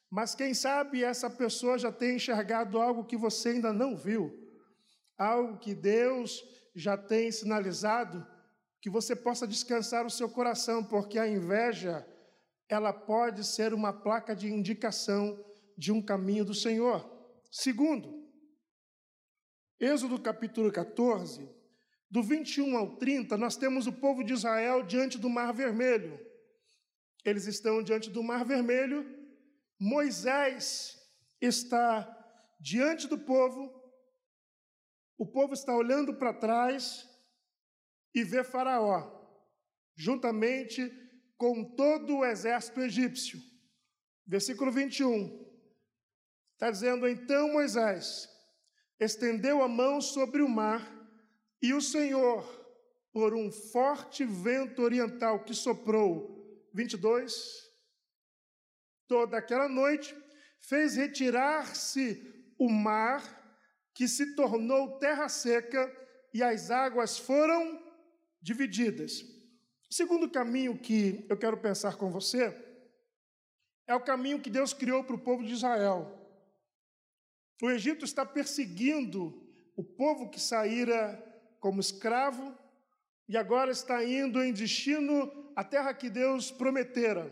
mas 0.10 0.34
quem 0.34 0.54
sabe 0.54 1.04
essa 1.04 1.30
pessoa 1.30 1.78
já 1.78 1.92
tenha 1.92 2.16
enxergado 2.16 2.80
algo 2.80 3.06
que 3.06 3.18
você 3.18 3.50
ainda 3.50 3.72
não 3.72 3.96
viu, 3.96 4.34
algo 5.18 5.60
que 5.60 5.75
Deus 5.75 6.44
já 6.75 6.98
tem 6.98 7.32
sinalizado, 7.32 8.25
que 8.82 8.90
você 8.90 9.16
possa 9.16 9.48
descansar 9.48 10.06
o 10.06 10.10
seu 10.10 10.30
coração, 10.30 10.84
porque 10.84 11.18
a 11.18 11.28
inveja, 11.28 12.06
ela 12.68 12.92
pode 12.92 13.44
ser 13.44 13.74
uma 13.74 13.94
placa 13.94 14.36
de 14.36 14.48
indicação 14.48 15.44
de 15.78 15.92
um 15.92 16.02
caminho 16.02 16.46
do 16.46 16.54
Senhor. 16.54 17.10
Segundo, 17.52 18.25
Êxodo 19.80 20.20
capítulo 20.20 20.72
14, 20.72 21.50
do 22.10 22.24
21 22.24 22.78
ao 22.78 22.96
30, 22.96 23.38
nós 23.38 23.58
temos 23.58 23.88
o 23.88 23.94
povo 23.94 24.24
de 24.24 24.34
Israel 24.34 24.84
diante 24.84 25.18
do 25.18 25.30
Mar 25.30 25.54
Vermelho. 25.54 26.20
Eles 27.25 27.48
estão 27.48 27.82
diante 27.82 28.12
do 28.12 28.22
Mar 28.22 28.46
Vermelho. 28.46 29.03
Moisés 29.79 30.96
está 31.41 32.08
diante 32.60 33.08
do 33.08 33.17
povo. 33.17 33.74
O 35.17 35.25
povo 35.25 35.53
está 35.53 35.75
olhando 35.75 36.13
para 36.13 36.34
trás 36.34 37.10
e 38.13 38.24
vê 38.24 38.44
Faraó, 38.44 39.12
juntamente 39.96 40.91
com 41.36 41.75
todo 41.75 42.17
o 42.17 42.25
exército 42.25 42.79
egípcio. 42.82 43.39
Versículo 44.27 44.72
21. 44.72 45.44
Está 46.53 46.70
dizendo: 46.70 47.08
Então 47.08 47.53
Moisés 47.53 48.29
estendeu 49.00 49.63
a 49.63 49.67
mão 49.67 50.00
sobre 50.00 50.44
o 50.44 50.48
mar, 50.48 50.94
e 51.60 51.74
o 51.74 51.82
Senhor, 51.82 52.44
por 53.12 53.34
um 53.34 53.51
forte 53.51 54.24
vento 54.24 54.84
oriental 54.84 55.44
que 55.44 55.53
soprou 55.53 56.35
22. 56.75 57.72
Toda 59.08 59.38
aquela 59.38 59.70
noite 59.70 60.13
fez 60.60 60.96
retirar-se 60.98 62.53
o 62.60 62.70
mar, 62.70 63.24
que 63.94 64.08
se 64.08 64.36
tornou 64.36 65.00
terra 65.00 65.29
seca, 65.29 65.89
e 66.34 66.44
as 66.44 66.70
águas 66.70 67.17
foram 67.17 67.82
divididas. 68.41 69.22
O 69.89 69.94
segundo 69.94 70.29
caminho 70.29 70.77
que 70.77 71.25
eu 71.29 71.38
quero 71.38 71.58
pensar 71.58 71.96
com 71.96 72.12
você 72.12 72.53
é 73.88 73.96
o 73.96 74.03
caminho 74.03 74.41
que 74.41 74.50
Deus 74.50 74.74
criou 74.74 75.01
para 75.01 75.15
o 75.15 75.24
povo 75.24 75.46
de 75.46 75.53
Israel. 75.53 76.12
O 77.62 77.70
Egito 77.70 78.03
está 78.03 78.25
perseguindo 78.25 79.34
o 79.77 79.84
povo 79.84 80.29
que 80.29 80.41
saíra 80.41 81.24
como 81.62 81.79
escravo 81.79 82.53
e 83.29 83.38
agora 83.38 83.72
está 83.72 84.03
indo 84.03 84.44
em 84.44 84.51
destino 84.51 85.45
a 85.56 85.64
terra 85.64 85.94
que 85.94 86.10
Deus 86.10 86.52
prometera. 86.52 87.32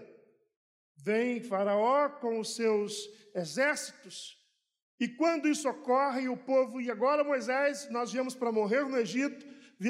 Vem 0.96 1.44
Faraó 1.44 2.10
com 2.10 2.40
os 2.40 2.56
seus 2.56 3.10
exércitos, 3.36 4.42
e 5.00 5.08
quando 5.08 5.50
isso 5.50 5.68
ocorre, 5.68 6.30
o 6.30 6.38
povo, 6.38 6.80
e 6.80 6.90
agora 6.90 7.26
Moisés, 7.26 7.90
nós 7.90 8.12
viemos 8.12 8.36
para 8.36 8.54
morrer 8.54 8.86
no 8.86 8.98
Egito, 8.98 9.46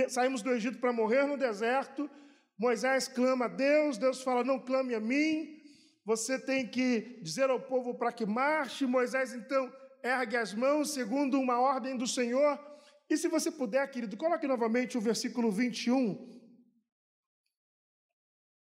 saímos 0.09 0.41
do 0.41 0.51
Egito 0.51 0.79
para 0.79 0.91
morrer 0.91 1.27
no 1.27 1.37
deserto. 1.37 2.09
Moisés 2.57 3.07
clama 3.07 3.45
a 3.45 3.47
Deus, 3.47 3.99
Deus 3.99 4.23
fala: 4.23 4.43
Não 4.43 4.57
clame 4.57 4.95
a 4.95 4.99
mim, 4.99 5.61
você 6.03 6.39
tem 6.39 6.67
que 6.67 7.19
dizer 7.21 7.49
ao 7.51 7.59
povo 7.59 7.93
para 7.93 8.11
que 8.11 8.25
marche. 8.25 8.87
Moisés 8.87 9.33
então 9.33 9.71
ergue 10.03 10.35
as 10.35 10.53
mãos, 10.53 10.93
segundo 10.93 11.39
uma 11.39 11.59
ordem 11.59 11.95
do 11.95 12.07
Senhor. 12.07 12.59
E 13.07 13.15
se 13.15 13.27
você 13.27 13.51
puder, 13.51 13.85
querido, 13.91 14.17
coloque 14.17 14.47
novamente 14.47 14.97
o 14.97 15.01
versículo 15.01 15.51
21 15.51 16.42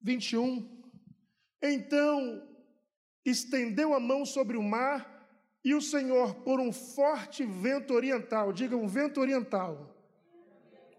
21. 0.01 0.67
Então 1.61 2.47
estendeu 3.25 3.93
a 3.93 3.99
mão 3.99 4.25
sobre 4.25 4.57
o 4.57 4.63
mar, 4.63 5.11
e 5.63 5.75
o 5.75 5.81
Senhor, 5.81 6.35
por 6.35 6.59
um 6.59 6.71
forte 6.71 7.45
vento 7.45 7.93
oriental, 7.93 8.51
diga 8.51 8.75
um 8.75 8.87
vento 8.87 9.21
oriental. 9.21 9.95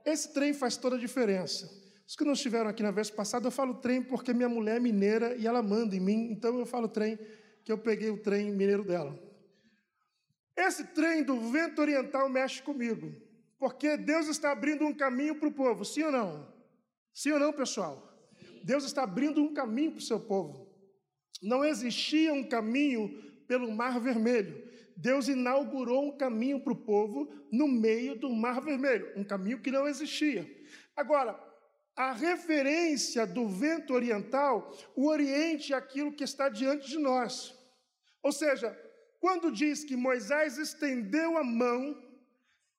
Esse 0.05 0.33
trem 0.33 0.53
faz 0.53 0.77
toda 0.77 0.97
a 0.97 0.99
diferença. 0.99 1.69
Os 2.07 2.15
que 2.15 2.25
não 2.25 2.33
estiveram 2.33 2.71
aqui 2.71 2.83
na 2.83 2.91
vez 2.91 3.11
passada, 3.11 3.47
eu 3.47 3.51
falo 3.51 3.75
trem 3.75 4.03
porque 4.03 4.33
minha 4.33 4.49
mulher 4.49 4.77
é 4.77 4.81
mineira 4.81 5.35
e 5.35 5.47
ela 5.47 5.63
manda 5.63 5.97
em 5.97 6.01
mim, 6.01 6.31
então 6.31 6.59
eu 6.59 6.67
falo 6.67 6.89
trem, 6.89 7.19
que 7.65 7.73
eu 7.73 7.79
peguei 7.79 8.11
o 8.11 8.23
trem 8.23 8.51
mineiro 8.51 8.85
dela. 8.85 9.19
Esse 10.57 10.85
trem 10.85 11.25
do 11.25 11.41
vento 11.51 11.81
oriental 11.81 12.29
mexe 12.29 12.63
comigo, 12.63 13.13
porque 13.59 13.97
Deus 13.97 14.29
está 14.29 14.53
abrindo 14.53 14.85
um 14.85 14.95
caminho 14.95 15.37
para 15.37 15.49
o 15.49 15.53
povo, 15.53 15.85
sim 15.85 16.03
ou 16.03 16.13
não? 16.13 16.53
Sim 17.13 17.33
ou 17.33 17.41
não, 17.41 17.53
pessoal? 17.53 18.12
Deus 18.65 18.85
está 18.85 19.03
abrindo 19.03 19.43
um 19.43 19.53
caminho 19.53 19.93
para 19.93 19.99
o 19.99 20.03
seu 20.03 20.21
povo. 20.21 20.69
Não 21.43 21.65
existia 21.65 22.33
um 22.33 22.49
caminho 22.49 23.11
pelo 23.49 23.71
Mar 23.71 24.01
Vermelho. 24.01 24.71
Deus 24.97 25.29
inaugurou 25.29 26.09
um 26.09 26.17
caminho 26.17 26.61
para 26.61 26.73
o 26.73 26.85
povo 26.85 27.29
no 27.51 27.67
meio 27.67 28.15
do 28.15 28.31
Mar 28.31 28.61
Vermelho, 28.61 29.13
um 29.17 29.25
caminho 29.25 29.61
que 29.61 29.71
não 29.71 29.89
existia. 29.89 30.49
Agora, 30.95 31.39
a 31.97 32.13
referência 32.13 33.27
do 33.27 33.49
vento 33.49 33.93
oriental, 33.93 34.73
o 34.97 35.09
Oriente 35.09 35.73
é 35.73 35.77
aquilo 35.77 36.13
que 36.13 36.25
está 36.25 36.49
diante 36.49 36.89
de 36.89 36.99
nós. 36.99 37.55
Ou 38.23 38.33
seja, 38.33 38.79
quando 39.21 39.53
diz 39.53 39.85
que 39.85 39.97
Moisés 39.97 40.57
estendeu 40.57 41.37
a 41.37 41.45
mão 41.45 42.01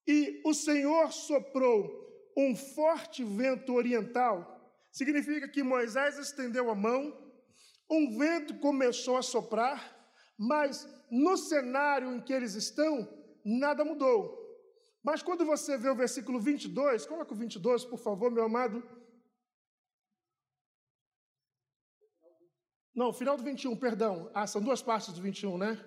e 0.08 0.42
o 0.46 0.54
Senhor 0.54 1.12
soprou 1.12 2.04
um 2.36 2.56
forte 2.56 3.24
vento 3.24 3.74
oriental, 3.74 4.53
Significa 4.94 5.48
que 5.48 5.64
Moisés 5.64 6.20
estendeu 6.20 6.70
a 6.70 6.76
mão, 6.76 7.02
um 7.90 8.16
vento 8.16 8.60
começou 8.60 9.18
a 9.18 9.24
soprar, 9.24 9.80
mas 10.38 10.88
no 11.10 11.36
cenário 11.36 12.14
em 12.14 12.22
que 12.22 12.32
eles 12.32 12.54
estão, 12.54 12.94
nada 13.44 13.84
mudou. 13.84 14.40
Mas 15.04 15.24
quando 15.24 15.44
você 15.44 15.80
vê 15.80 15.90
o 15.90 15.96
versículo 15.96 16.40
22, 16.40 17.08
coloca 17.08 17.34
o 17.34 17.36
22, 17.36 17.84
por 17.86 17.98
favor, 17.98 18.30
meu 18.30 18.44
amado. 18.44 18.88
Não, 22.94 23.12
final 23.12 23.36
do 23.36 23.44
21, 23.44 23.76
perdão. 23.76 24.30
Ah, 24.32 24.46
são 24.46 24.62
duas 24.62 24.84
partes 24.84 25.12
do 25.12 25.22
21, 25.22 25.58
né? 25.58 25.84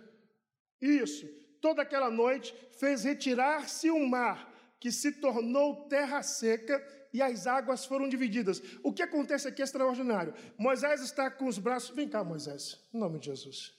Isso. 0.80 1.24
Toda 1.60 1.82
aquela 1.82 2.10
noite 2.10 2.52
fez 2.80 3.04
retirar-se 3.04 3.88
o 3.88 4.04
mar, 4.04 4.52
que 4.80 4.90
se 4.90 5.12
tornou 5.20 5.88
terra 5.88 6.22
seca, 6.24 6.76
e 7.16 7.22
as 7.22 7.46
águas 7.46 7.86
foram 7.86 8.10
divididas. 8.10 8.60
O 8.84 8.92
que 8.92 9.02
acontece 9.02 9.48
aqui 9.48 9.62
é 9.62 9.64
extraordinário. 9.64 10.34
Moisés 10.58 11.00
está 11.00 11.30
com 11.30 11.46
os 11.46 11.58
braços. 11.58 11.96
Vem 11.96 12.06
cá, 12.06 12.22
Moisés, 12.22 12.78
em 12.92 12.98
nome 12.98 13.18
de 13.18 13.26
Jesus. 13.26 13.72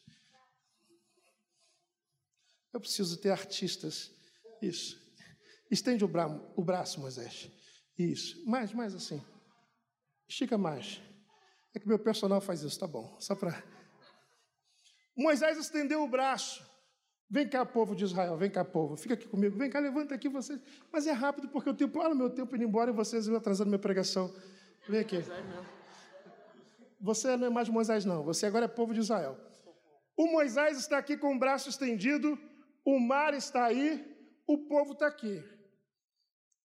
Eu 2.74 2.80
preciso 2.80 3.16
ter 3.18 3.30
artistas. 3.30 4.12
Isso. 4.60 5.00
Estende 5.70 6.04
o, 6.04 6.08
bra 6.08 6.28
o 6.56 6.64
braço, 6.64 7.00
Moisés. 7.00 7.52
Isso. 7.96 8.44
Mais, 8.50 8.74
mais 8.74 8.96
assim. 8.96 9.24
Estica 10.28 10.58
mais. 10.58 11.00
É 11.76 11.80
que 11.80 11.88
meu 11.88 12.00
personal 12.00 12.42
faz 12.42 12.64
isso, 12.64 12.80
tá 12.80 12.88
bom. 12.88 13.20
Só 13.20 13.36
para. 13.36 13.64
Moisés 15.16 15.60
estendeu 15.60 16.02
o 16.02 16.10
braço. 16.10 16.66
Vem 17.30 17.48
cá, 17.48 17.66
povo 17.66 17.94
de 17.94 18.06
Israel, 18.06 18.38
vem 18.38 18.50
cá, 18.50 18.64
povo. 18.64 18.96
Fica 18.96 19.14
aqui 19.14 19.28
comigo. 19.28 19.58
Vem 19.58 19.70
cá, 19.70 19.80
levanta 19.80 20.16
aqui 20.16 20.30
vocês. 20.30 20.60
Mas 20.92 21.06
é 21.06 21.12
rápido, 21.12 21.50
porque 21.50 21.70
o 21.70 21.74
tempo, 21.74 22.00
olha 22.00 22.14
o 22.14 22.18
meu 22.18 22.30
tempo 22.30 22.56
indo 22.56 22.64
embora 22.64 22.90
e 22.92 22.94
vocês 22.94 23.28
vão 23.28 23.38
atrasando 23.38 23.70
minha 23.70 23.80
pregação. 23.80 24.34
Vem 24.88 25.02
aqui. 25.02 25.18
Você 27.02 27.36
não 27.36 27.48
é 27.48 27.50
mais 27.50 27.68
Moisés, 27.68 28.06
não. 28.06 28.24
Você 28.24 28.46
agora 28.46 28.66
é 28.66 28.68
povo 28.70 28.94
de 28.94 29.02
Israel. 29.02 29.38
O 30.16 30.28
Moisés 30.32 30.78
está 30.78 30.98
aqui 30.98 31.18
com 31.18 31.36
o 31.36 31.40
braço 31.40 31.70
estendido, 31.70 32.40
o 32.84 33.00
mar 33.00 33.34
está 33.34 33.66
aí, 33.66 34.04
o 34.48 34.58
povo 34.58 34.94
está 34.94 35.08
aqui. 35.08 35.44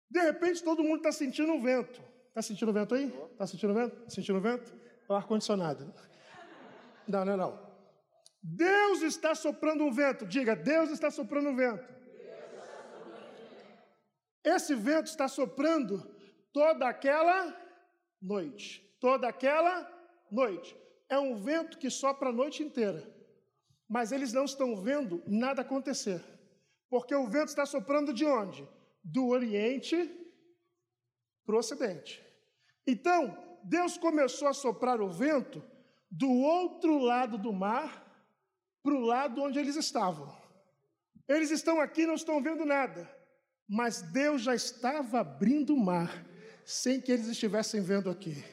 De 0.08 0.20
repente, 0.20 0.62
todo 0.62 0.84
mundo 0.84 0.98
está 0.98 1.10
sentindo 1.10 1.52
um 1.52 1.60
vento. 1.60 2.00
Está 2.28 2.40
sentindo 2.40 2.70
o 2.70 2.72
vento 2.72 2.94
aí? 2.94 3.12
Está 3.32 3.46
sentindo 3.46 3.72
o 3.72 3.74
vento? 3.74 3.96
Tá 3.96 4.10
sentindo 4.10 4.38
o 4.38 4.40
vento? 4.40 4.72
É 5.08 5.12
o 5.12 5.16
ar-condicionado. 5.16 5.92
Não, 7.06 7.24
não, 7.24 7.36
não. 7.36 7.71
Deus 8.42 9.02
está 9.02 9.34
soprando 9.34 9.84
um 9.84 9.92
vento. 9.92 10.26
Diga, 10.26 10.56
Deus 10.56 10.90
está 10.90 11.10
soprando 11.10 11.50
um 11.50 11.56
vento. 11.56 11.88
Esse 14.44 14.74
vento 14.74 15.06
está 15.06 15.28
soprando 15.28 16.04
toda 16.52 16.88
aquela 16.88 17.56
noite. 18.20 18.80
Toda 18.98 19.28
aquela 19.28 19.88
noite. 20.30 20.76
É 21.08 21.18
um 21.18 21.36
vento 21.36 21.78
que 21.78 21.88
sopra 21.88 22.30
a 22.30 22.32
noite 22.32 22.62
inteira. 22.62 23.08
Mas 23.88 24.10
eles 24.10 24.32
não 24.32 24.44
estão 24.44 24.74
vendo 24.74 25.22
nada 25.26 25.62
acontecer. 25.62 26.20
Porque 26.90 27.14
o 27.14 27.28
vento 27.28 27.48
está 27.48 27.64
soprando 27.64 28.12
de 28.12 28.24
onde? 28.24 28.68
Do 29.04 29.28
Oriente 29.28 30.10
para 31.46 31.54
o 31.54 31.58
Ocidente. 31.58 32.24
Então, 32.86 33.36
Deus 33.62 33.96
começou 33.96 34.48
a 34.48 34.52
soprar 34.52 35.00
o 35.00 35.10
vento 35.10 35.62
do 36.10 36.28
outro 36.28 36.98
lado 36.98 37.38
do 37.38 37.52
mar 37.52 38.01
para 38.82 38.94
o 38.94 39.00
lado 39.00 39.42
onde 39.42 39.58
eles 39.58 39.76
estavam. 39.76 40.34
Eles 41.28 41.50
estão 41.50 41.80
aqui 41.80 42.06
não 42.06 42.14
estão 42.14 42.42
vendo 42.42 42.64
nada, 42.64 43.08
mas 43.68 44.02
Deus 44.02 44.42
já 44.42 44.54
estava 44.54 45.20
abrindo 45.20 45.74
o 45.74 45.80
mar 45.80 46.26
sem 46.64 47.00
que 47.00 47.10
eles 47.12 47.26
estivessem 47.26 47.80
vendo 47.80 48.10
aqui. 48.10 48.44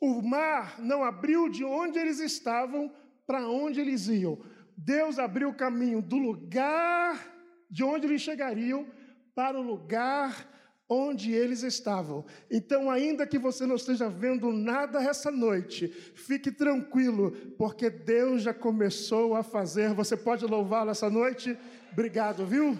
O 0.00 0.22
mar 0.22 0.78
não 0.80 1.02
abriu 1.02 1.48
de 1.48 1.64
onde 1.64 1.98
eles 1.98 2.20
estavam 2.20 2.92
para 3.26 3.48
onde 3.48 3.80
eles 3.80 4.06
iam. 4.06 4.38
Deus 4.76 5.18
abriu 5.18 5.48
o 5.48 5.56
caminho 5.56 6.00
do 6.00 6.16
lugar 6.16 7.34
de 7.68 7.82
onde 7.82 8.06
eles 8.06 8.22
chegariam 8.22 8.86
para 9.34 9.58
o 9.58 9.62
lugar 9.62 10.48
onde 10.88 11.32
eles 11.32 11.62
estavam. 11.62 12.24
Então, 12.50 12.90
ainda 12.90 13.26
que 13.26 13.38
você 13.38 13.66
não 13.66 13.76
esteja 13.76 14.08
vendo 14.08 14.50
nada 14.50 15.02
essa 15.02 15.30
noite, 15.30 15.88
fique 15.88 16.50
tranquilo, 16.50 17.32
porque 17.58 17.90
Deus 17.90 18.42
já 18.42 18.54
começou 18.54 19.34
a 19.34 19.42
fazer. 19.42 19.92
Você 19.92 20.16
pode 20.16 20.46
louvá-lo 20.46 20.90
essa 20.90 21.10
noite? 21.10 21.58
Obrigado, 21.92 22.46
viu? 22.46 22.78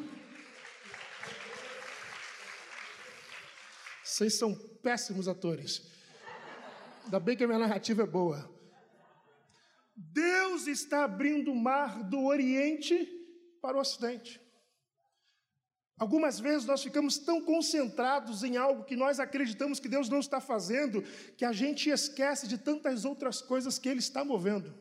Vocês 4.03 4.35
são 4.35 4.55
péssimos 4.83 5.29
atores. 5.29 5.83
Ainda 7.05 7.21
bem 7.21 7.37
que 7.37 7.45
a 7.45 7.47
minha 7.47 7.59
narrativa 7.59 8.03
é 8.03 8.07
boa. 8.07 8.51
Deus 9.95 10.67
está 10.67 11.05
abrindo 11.05 11.53
o 11.53 11.57
mar 11.57 12.03
do 12.05 12.25
Oriente 12.25 13.07
para 13.61 13.77
o 13.77 13.81
Ocidente. 13.81 14.41
Algumas 15.99 16.39
vezes 16.39 16.65
nós 16.65 16.83
ficamos 16.83 17.19
tão 17.19 17.41
concentrados 17.41 18.45
em 18.45 18.57
algo 18.57 18.85
que 18.85 18.95
nós 18.95 19.19
acreditamos 19.19 19.81
que 19.81 19.89
Deus 19.89 20.09
não 20.09 20.21
está 20.21 20.41
fazendo, 20.41 21.03
que 21.37 21.45
a 21.45 21.53
gente 21.53 21.91
esquece 21.91 22.47
de 22.47 22.57
tantas 22.57 23.05
outras 23.05 23.43
coisas 23.43 23.79
que 23.79 23.89
Ele 23.89 23.99
está 23.99 24.25
movendo. 24.25 24.73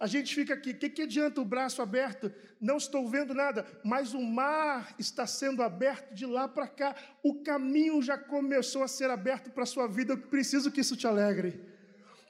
A 0.00 0.06
gente 0.06 0.34
fica 0.34 0.54
aqui, 0.54 0.70
o 0.70 0.78
que, 0.78 0.88
que 0.88 1.02
adianta 1.02 1.40
o 1.40 1.44
braço 1.44 1.80
aberto? 1.80 2.32
Não 2.60 2.78
estou 2.78 3.06
vendo 3.06 3.32
nada, 3.34 3.64
mas 3.84 4.12
o 4.12 4.20
mar 4.20 4.94
está 4.98 5.26
sendo 5.26 5.62
aberto 5.62 6.14
de 6.14 6.26
lá 6.26 6.48
para 6.48 6.66
cá. 6.66 6.96
O 7.22 7.42
caminho 7.42 8.02
já 8.02 8.18
começou 8.18 8.82
a 8.82 8.88
ser 8.88 9.10
aberto 9.10 9.50
para 9.50 9.62
a 9.62 9.66
sua 9.66 9.86
vida. 9.86 10.14
Eu 10.14 10.18
preciso 10.18 10.72
que 10.72 10.80
isso 10.80 10.96
te 10.96 11.06
alegre. 11.06 11.74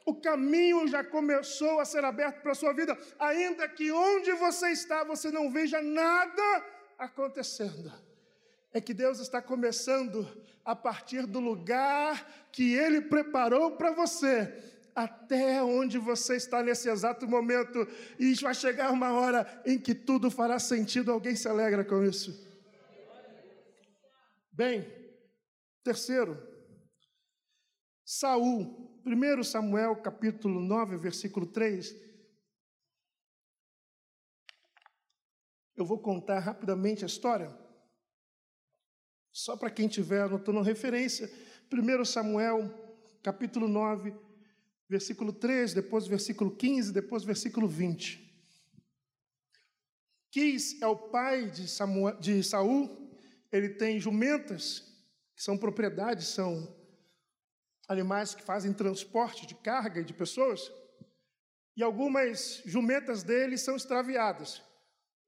O 0.04 0.20
caminho 0.20 0.86
já 0.86 1.02
começou 1.02 1.80
a 1.80 1.84
ser 1.86 2.04
aberto 2.04 2.42
para 2.42 2.52
a 2.52 2.54
sua 2.54 2.74
vida, 2.74 2.98
ainda 3.18 3.66
que 3.66 3.90
onde 3.90 4.32
você 4.32 4.68
está 4.70 5.02
você 5.02 5.30
não 5.30 5.50
veja 5.50 5.80
nada 5.80 6.73
acontecendo 7.04 7.92
é 8.72 8.80
que 8.80 8.92
Deus 8.92 9.20
está 9.20 9.40
começando 9.40 10.28
a 10.64 10.74
partir 10.74 11.26
do 11.26 11.38
lugar 11.38 12.48
que 12.50 12.74
Ele 12.74 13.00
preparou 13.02 13.76
para 13.76 13.92
você, 13.92 14.52
até 14.94 15.62
onde 15.62 15.96
você 15.96 16.36
está 16.36 16.62
nesse 16.62 16.88
exato 16.88 17.26
momento, 17.28 17.86
e 18.18 18.34
vai 18.34 18.54
chegar 18.54 18.90
uma 18.90 19.12
hora 19.12 19.62
em 19.64 19.78
que 19.78 19.94
tudo 19.94 20.30
fará 20.30 20.58
sentido. 20.58 21.12
Alguém 21.12 21.36
se 21.36 21.48
alegra 21.48 21.84
com 21.84 22.02
isso? 22.02 22.44
Bem, 24.50 24.86
terceiro, 25.84 26.36
Saul, 28.04 29.00
1 29.06 29.42
Samuel 29.44 29.96
capítulo 29.96 30.60
9, 30.60 30.96
versículo 30.96 31.46
3, 31.46 31.94
Eu 35.76 35.84
vou 35.84 35.98
contar 35.98 36.38
rapidamente 36.38 37.04
a 37.04 37.06
história, 37.06 37.52
só 39.32 39.56
para 39.56 39.70
quem 39.70 39.86
estiver 39.86 40.22
anotando 40.22 40.60
referência. 40.60 41.30
1 41.72 42.04
Samuel, 42.04 42.72
capítulo 43.22 43.66
9, 43.66 44.14
versículo 44.88 45.32
3, 45.32 45.74
depois 45.74 46.06
versículo 46.06 46.54
15, 46.54 46.92
depois 46.92 47.24
versículo 47.24 47.66
20. 47.66 48.22
Quis 50.30 50.80
é 50.80 50.86
o 50.86 50.96
pai 50.96 51.50
de, 51.50 51.68
Samuel, 51.68 52.18
de 52.18 52.42
Saul, 52.42 53.10
ele 53.50 53.70
tem 53.70 53.98
jumentas, 53.98 54.92
que 55.34 55.42
são 55.42 55.56
propriedades, 55.56 56.28
são 56.28 56.72
animais 57.88 58.34
que 58.34 58.42
fazem 58.42 58.72
transporte 58.72 59.46
de 59.46 59.54
carga 59.54 60.00
e 60.00 60.04
de 60.04 60.12
pessoas, 60.12 60.72
e 61.76 61.82
algumas 61.82 62.62
jumentas 62.64 63.22
dele 63.22 63.58
são 63.58 63.74
extraviadas. 63.74 64.62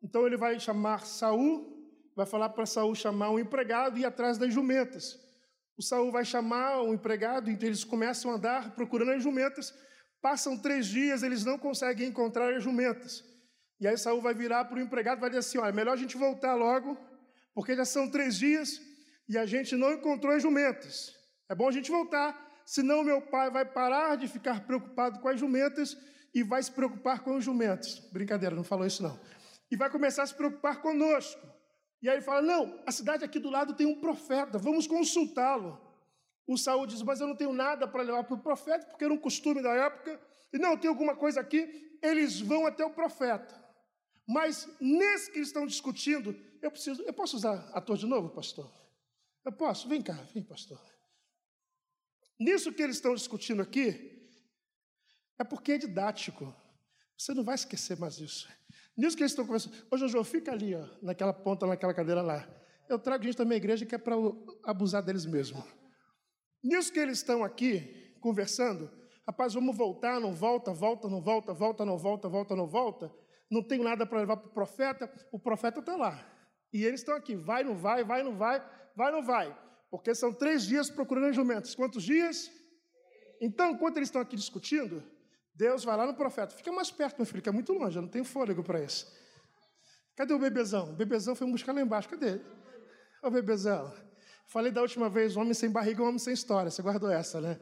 Então 0.07 0.25
ele 0.25 0.37
vai 0.37 0.61
chamar 0.61 1.05
Saul, 1.05 1.67
vai 2.15 2.25
falar 2.25 2.51
para 2.51 2.65
Saul 2.65 2.95
chamar 2.95 3.31
um 3.31 3.41
empregado 3.41 3.99
e 3.99 4.03
ir 4.03 4.05
atrás 4.05 4.39
das 4.39 4.55
jumentas. 4.55 5.19
O 5.77 5.83
Saul 5.83 6.13
vai 6.13 6.25
chamar 6.25 6.81
um 6.81 6.95
empregado, 6.95 7.51
então 7.51 7.69
eles 7.69 7.83
começam 7.83 8.31
a 8.31 8.35
andar 8.35 8.77
procurando 8.77 9.11
as 9.11 9.21
jumentas. 9.21 9.75
Passam 10.23 10.57
três 10.57 10.87
dias, 10.87 11.25
eles 11.25 11.45
não 11.45 11.59
conseguem 11.59 12.07
encontrar 12.07 12.55
as 12.55 12.63
jumentas. 12.63 13.25
E 13.81 13.89
aí 13.89 13.99
Saul 13.99 14.23
vai 14.23 14.33
virar 14.33 14.67
para 14.67 14.79
o 14.79 14.81
empregado 14.81 15.19
e 15.19 15.23
vai 15.23 15.31
dizer 15.31 15.41
assim: 15.41 15.59
olha, 15.59 15.73
melhor 15.73 15.95
a 15.95 16.03
gente 16.05 16.17
voltar 16.17 16.55
logo, 16.55 16.97
porque 17.53 17.75
já 17.75 17.85
são 17.85 18.09
três 18.09 18.37
dias 18.37 18.81
e 19.29 19.37
a 19.37 19.45
gente 19.45 19.75
não 19.75 19.93
encontrou 19.93 20.33
as 20.33 20.41
jumentas. 20.41 21.13
É 21.49 21.55
bom 21.55 21.69
a 21.69 21.73
gente 21.73 21.91
voltar, 21.91 22.29
senão 22.65 23.03
meu 23.03 23.21
pai 23.23 23.51
vai 23.51 23.65
parar 23.65 24.17
de 24.17 24.29
ficar 24.29 24.65
preocupado 24.69 25.19
com 25.19 25.27
as 25.27 25.41
jumentas 25.41 25.99
e 26.33 26.45
vai 26.45 26.63
se 26.63 26.71
preocupar 26.71 27.25
com 27.25 27.37
os 27.37 27.45
jumentos. 27.45 27.99
Brincadeira, 28.13 28.55
não 28.55 28.63
falou 28.63 28.87
isso 28.87 29.03
não 29.03 29.19
e 29.71 29.77
vai 29.77 29.91
começar 29.91 30.23
a 30.23 30.27
se 30.27 30.35
preocupar 30.35 30.81
conosco. 30.81 31.47
E 32.03 32.09
aí 32.09 32.17
ele 32.17 32.23
fala: 32.23 32.43
Não, 32.43 32.83
a 32.87 32.93
cidade 32.93 33.25
aqui 33.25 33.39
do 33.39 33.51
lado 33.51 33.75
tem 33.75 33.87
um 33.87 34.01
profeta, 34.01 34.59
vamos 34.59 34.87
consultá-lo. 34.87 35.81
O 36.47 36.57
Saul 36.57 36.87
diz: 36.87 37.03
Mas 37.03 37.21
eu 37.21 37.27
não 37.27 37.37
tenho 37.37 37.53
nada 37.53 37.89
para 37.89 38.03
levar 38.03 38.25
para 38.25 38.37
o 38.37 38.43
profeta, 38.43 38.87
porque 38.87 39.05
era 39.05 39.13
um 39.13 39.19
costume 39.19 39.63
da 39.63 39.73
época. 39.75 40.21
E 40.53 40.59
não, 40.59 40.77
tem 40.77 40.89
alguma 40.89 41.17
coisa 41.17 41.41
aqui. 41.41 41.99
Eles 42.03 42.41
vão 42.41 42.67
até 42.67 42.85
o 42.85 42.91
profeta. 42.91 43.55
Mas 44.29 44.69
nesse 44.81 45.31
que 45.31 45.39
eles 45.39 45.49
estão 45.49 45.67
discutindo, 45.67 46.37
eu 46.63 46.71
preciso. 46.71 47.03
Eu 47.03 47.13
posso 47.13 47.37
usar 47.37 47.69
ator 47.73 47.97
de 47.97 48.07
novo, 48.07 48.31
pastor? 48.31 48.71
Eu 49.45 49.53
posso? 49.53 49.89
Vem 49.89 50.03
cá, 50.03 50.15
vem, 50.35 50.43
pastor. 50.43 50.81
Nisso 52.39 52.73
que 52.73 52.83
eles 52.83 52.97
estão 52.97 53.15
discutindo 53.15 53.63
aqui, 53.63 54.31
é 55.39 55.45
porque 55.45 55.73
é 55.73 55.79
didático. 55.79 56.55
Você 57.17 57.33
não 57.33 57.43
vai 57.43 57.55
esquecer 57.55 57.99
mais 57.99 58.19
isso. 58.19 58.49
Nisso 58.97 59.17
que 59.17 59.23
eles 59.23 59.33
estão 59.33 59.45
conversando. 59.45 59.75
Ô, 59.91 59.97
Jojo, 59.97 60.25
fica 60.25 60.53
ali, 60.53 60.75
ó, 60.75 60.87
naquela 61.03 61.33
ponta, 61.33 61.67
naquela 61.67 61.93
cadeira 61.93 62.23
lá. 62.23 62.49
Eu 62.89 62.99
trago 62.99 63.25
gente 63.25 63.37
da 63.37 63.45
minha 63.45 63.57
igreja 63.57 63.85
que 63.85 63.95
é 63.95 63.99
para 63.99 64.15
abusar 64.65 65.03
deles 65.03 65.27
mesmo. 65.27 65.63
Nisso 66.63 66.93
que 66.93 66.99
eles 66.99 67.19
estão 67.19 67.45
aqui 67.45 68.17
conversando, 68.21 68.91
rapaz, 69.27 69.55
vamos 69.55 69.77
voltar, 69.77 70.19
não 70.19 70.33
volta, 70.33 70.73
volta, 70.73 71.09
não 71.09 71.21
volta, 71.21 71.53
volta, 71.53 71.85
não 71.85 71.99
volta, 71.99 72.29
volta, 72.29 72.57
não 72.57 72.67
volta. 72.67 73.13
Não 73.51 73.63
tenho 73.63 73.85
nada 73.85 74.07
para 74.07 74.21
levar 74.21 74.37
para 74.39 74.49
o 74.49 74.53
profeta, 74.53 75.13
o 75.33 75.39
profeta 75.39 75.81
está 75.81 75.95
lá. 75.95 76.27
E 76.73 76.85
eles 76.85 77.01
estão 77.01 77.15
aqui, 77.15 77.37
vai, 77.37 77.63
não 77.63 77.77
vai, 77.77 78.03
vai, 78.03 78.23
não 78.23 78.37
vai, 78.37 78.63
vai, 78.97 79.13
não 79.13 79.23
vai. 79.23 79.57
Porque 79.91 80.15
são 80.15 80.33
três 80.33 80.67
dias 80.67 80.91
procurando 80.91 81.33
jumentos. 81.33 81.75
Quantos 81.75 82.03
dias? 82.03 82.51
Então, 83.41 83.73
enquanto 83.73 83.99
eles 83.99 84.09
estão 84.09 84.21
aqui 84.21 84.37
discutindo, 84.37 85.03
Deus 85.57 85.85
vai 85.85 85.97
lá 85.97 86.07
no 86.07 86.15
profeta, 86.15 86.55
fica 86.55 86.71
mais 86.71 86.91
perto, 86.91 87.17
meu 87.17 87.27
filho, 87.27 87.43
que 87.43 87.49
é 87.49 87.53
muito 87.53 87.73
longe, 87.73 87.97
eu 87.97 88.03
não 88.03 88.09
tenho 88.09 88.25
fôlego 88.25 88.63
para 88.63 88.83
isso. 88.83 89.11
Cadê 90.15 90.35
o 90.35 90.39
bebezão? 90.39 90.93
O 90.93 90.97
bebezão 90.97 91.35
foi 91.35 91.51
buscar 91.51 91.73
lá 91.73 91.81
embaixo, 91.81 92.09
cadê? 92.09 92.41
Ô 93.23 93.31
bebezão. 93.31 93.93
Falei 94.47 94.71
da 94.71 94.83
última 94.83 95.09
vez, 95.09 95.37
homem 95.37 95.55
sem 95.55 95.71
barriga, 95.71 96.03
homem 96.03 96.19
sem 96.19 96.35
história. 96.35 96.71
Você 96.71 96.83
guardou 96.83 97.11
essa, 97.11 97.41
né? 97.41 97.59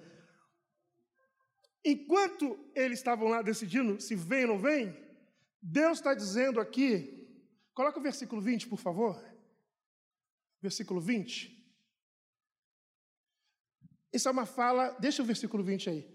Enquanto 1.85 2.59
eles 2.75 2.99
estavam 2.99 3.29
lá 3.29 3.43
decidindo 3.43 4.01
se 4.01 4.15
vem 4.15 4.45
ou 4.45 4.55
não 4.55 4.59
vem, 4.59 4.95
Deus 5.63 5.99
está 5.99 6.15
dizendo 6.15 6.61
aqui, 6.61 7.29
coloca 7.75 7.99
o 7.99 8.03
versículo 8.03 8.41
20, 8.41 8.69
por 8.69 8.79
favor. 8.79 9.23
Versículo 10.61 11.01
20. 11.01 11.53
Isso 14.13 14.29
é 14.29 14.31
uma 14.31 14.47
fala, 14.47 14.91
deixa 14.99 15.23
o 15.23 15.27
versículo 15.27 15.63
20 15.63 15.91
aí. 15.91 16.14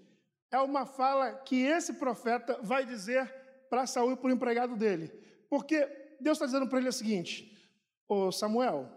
É 0.51 0.59
uma 0.59 0.85
fala 0.85 1.33
que 1.33 1.61
esse 1.61 1.93
profeta 1.93 2.59
vai 2.61 2.85
dizer 2.85 3.27
para 3.69 3.85
Saul 3.85 4.13
e 4.13 4.15
para 4.15 4.27
o 4.27 4.31
empregado 4.31 4.75
dele. 4.75 5.11
Porque 5.49 5.85
Deus 6.19 6.35
está 6.37 6.45
dizendo 6.45 6.67
para 6.67 6.79
ele 6.79 6.89
o 6.89 6.93
seguinte: 6.93 7.55
Ô 8.07 8.31
Samuel, 8.31 8.89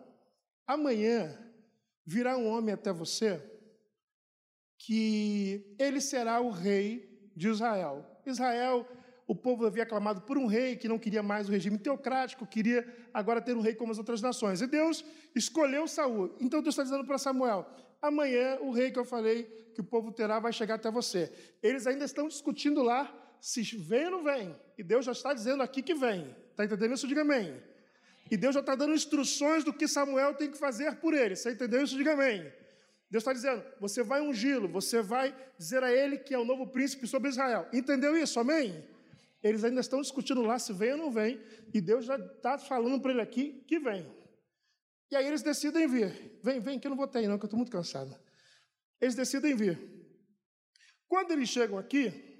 amanhã 0.66 1.38
virá 2.04 2.36
um 2.36 2.48
homem 2.48 2.74
até 2.74 2.92
você 2.92 3.40
que 4.78 5.76
ele 5.78 6.00
será 6.00 6.40
o 6.40 6.50
rei 6.50 7.30
de 7.36 7.48
Israel. 7.48 8.04
Israel, 8.26 8.88
o 9.32 9.34
povo 9.34 9.64
havia 9.64 9.86
clamado 9.86 10.20
por 10.20 10.36
um 10.36 10.44
rei 10.44 10.76
que 10.76 10.86
não 10.86 10.98
queria 10.98 11.22
mais 11.22 11.48
o 11.48 11.50
regime 11.50 11.78
teocrático, 11.78 12.46
queria 12.46 12.86
agora 13.14 13.40
ter 13.40 13.56
um 13.56 13.62
rei 13.62 13.74
como 13.74 13.90
as 13.90 13.96
outras 13.96 14.20
nações. 14.20 14.60
E 14.60 14.66
Deus 14.66 15.02
escolheu 15.34 15.88
Saul. 15.88 16.36
Então 16.38 16.60
Deus 16.60 16.74
está 16.74 16.82
dizendo 16.82 17.02
para 17.02 17.16
Samuel: 17.16 17.66
amanhã 18.02 18.58
o 18.60 18.70
rei 18.70 18.90
que 18.90 18.98
eu 18.98 19.06
falei 19.06 19.44
que 19.74 19.80
o 19.80 19.84
povo 19.84 20.12
terá 20.12 20.38
vai 20.38 20.52
chegar 20.52 20.74
até 20.74 20.90
você. 20.90 21.32
Eles 21.62 21.86
ainda 21.86 22.04
estão 22.04 22.28
discutindo 22.28 22.82
lá 22.82 23.10
se 23.40 23.62
vem 23.74 24.04
ou 24.04 24.10
não 24.10 24.22
vem. 24.22 24.54
E 24.76 24.82
Deus 24.82 25.06
já 25.06 25.12
está 25.12 25.32
dizendo 25.32 25.62
aqui 25.62 25.80
que 25.80 25.94
vem. 25.94 26.36
Está 26.50 26.66
entendendo 26.66 26.92
isso? 26.92 27.08
Diga 27.08 27.22
amém. 27.22 27.58
E 28.30 28.36
Deus 28.36 28.52
já 28.52 28.60
está 28.60 28.74
dando 28.74 28.92
instruções 28.92 29.64
do 29.64 29.72
que 29.72 29.88
Samuel 29.88 30.34
tem 30.34 30.50
que 30.50 30.58
fazer 30.58 30.96
por 30.96 31.14
ele. 31.14 31.36
Você 31.36 31.52
entendeu 31.52 31.82
isso? 31.82 31.96
Diga 31.96 32.12
amém. 32.12 32.52
Deus 33.10 33.22
está 33.22 33.32
dizendo: 33.32 33.64
você 33.80 34.02
vai 34.02 34.20
ungí-lo, 34.20 34.68
você 34.68 35.00
vai 35.00 35.34
dizer 35.56 35.82
a 35.82 35.90
ele 35.90 36.18
que 36.18 36.34
é 36.34 36.38
o 36.38 36.44
novo 36.44 36.66
príncipe 36.66 37.06
sobre 37.06 37.30
Israel. 37.30 37.66
Entendeu 37.72 38.14
isso? 38.14 38.38
Amém? 38.38 38.91
Eles 39.42 39.64
ainda 39.64 39.80
estão 39.80 40.00
discutindo 40.00 40.42
lá 40.42 40.58
se 40.58 40.72
vem 40.72 40.92
ou 40.92 40.98
não 40.98 41.10
vem, 41.10 41.40
e 41.74 41.80
Deus 41.80 42.04
já 42.04 42.16
está 42.16 42.58
falando 42.58 43.00
para 43.00 43.12
ele 43.12 43.20
aqui 43.20 43.64
que 43.66 43.78
vem. 43.78 44.06
E 45.10 45.16
aí 45.16 45.26
eles 45.26 45.42
decidem 45.42 45.86
vir. 45.86 46.40
Vem, 46.42 46.60
vem, 46.60 46.78
que 46.78 46.86
eu 46.86 46.90
não 46.90 46.96
vou 46.96 47.08
ter 47.08 47.26
não, 47.26 47.38
que 47.38 47.44
eu 47.44 47.46
estou 47.46 47.58
muito 47.58 47.72
cansado. 47.72 48.16
Eles 49.00 49.14
decidem 49.14 49.54
vir. 49.54 49.78
Quando 51.08 51.32
eles 51.32 51.48
chegam 51.48 51.76
aqui, 51.76 52.32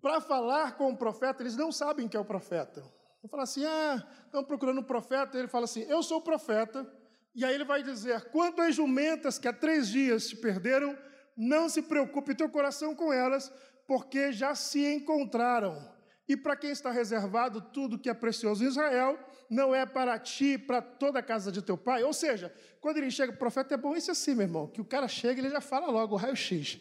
para 0.00 0.20
falar 0.20 0.76
com 0.76 0.90
o 0.92 0.96
profeta, 0.96 1.42
eles 1.42 1.56
não 1.56 1.72
sabem 1.72 2.08
que 2.08 2.16
é 2.16 2.20
o 2.20 2.24
profeta. 2.24 2.80
Vão 3.20 3.28
falar 3.28 3.42
assim: 3.42 3.64
ah, 3.64 4.06
estão 4.24 4.44
procurando 4.44 4.80
um 4.80 4.84
profeta. 4.84 5.38
Ele 5.38 5.48
fala 5.48 5.64
assim: 5.64 5.82
eu 5.82 6.02
sou 6.02 6.18
o 6.18 6.22
profeta 6.22 6.90
e 7.34 7.44
aí 7.44 7.54
ele 7.54 7.64
vai 7.64 7.82
dizer: 7.82 8.30
quanto 8.30 8.62
às 8.62 8.74
jumentas 8.74 9.38
que 9.38 9.48
há 9.48 9.52
três 9.52 9.88
dias 9.88 10.24
se 10.24 10.36
perderam, 10.36 10.96
não 11.36 11.68
se 11.68 11.82
preocupe 11.82 12.34
teu 12.34 12.48
coração 12.48 12.94
com 12.94 13.12
elas, 13.12 13.52
porque 13.86 14.32
já 14.32 14.54
se 14.54 14.84
encontraram. 14.94 15.92
E 16.26 16.36
para 16.36 16.56
quem 16.56 16.70
está 16.70 16.90
reservado 16.90 17.60
tudo 17.60 17.98
que 17.98 18.08
é 18.08 18.14
precioso 18.14 18.64
em 18.64 18.68
Israel, 18.68 19.18
não 19.50 19.74
é 19.74 19.84
para 19.84 20.18
ti, 20.18 20.56
para 20.56 20.80
toda 20.80 21.18
a 21.18 21.22
casa 21.22 21.52
de 21.52 21.60
teu 21.60 21.76
pai. 21.76 22.02
Ou 22.02 22.12
seja, 22.12 22.54
quando 22.80 22.96
ele 22.96 23.10
chega, 23.10 23.32
o 23.32 23.36
profeta 23.36 23.74
é 23.74 23.76
bom 23.76 23.94
isso 23.94 24.10
assim, 24.10 24.34
meu 24.34 24.46
irmão, 24.46 24.66
que 24.66 24.80
o 24.80 24.84
cara 24.84 25.06
chega 25.06 25.40
e 25.40 25.44
ele 25.44 25.50
já 25.50 25.60
fala 25.60 25.90
logo 25.90 26.14
o 26.14 26.18
raio-x. 26.18 26.80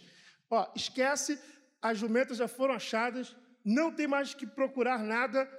Ó, 0.50 0.72
esquece, 0.76 1.40
as 1.82 1.98
jumentas 1.98 2.38
já 2.38 2.48
foram 2.48 2.74
achadas, 2.74 3.36
não 3.66 3.92
tem 3.92 4.08
mais 4.08 4.34
que 4.34 4.48
procurar 4.48 5.00
nada. 5.00 5.50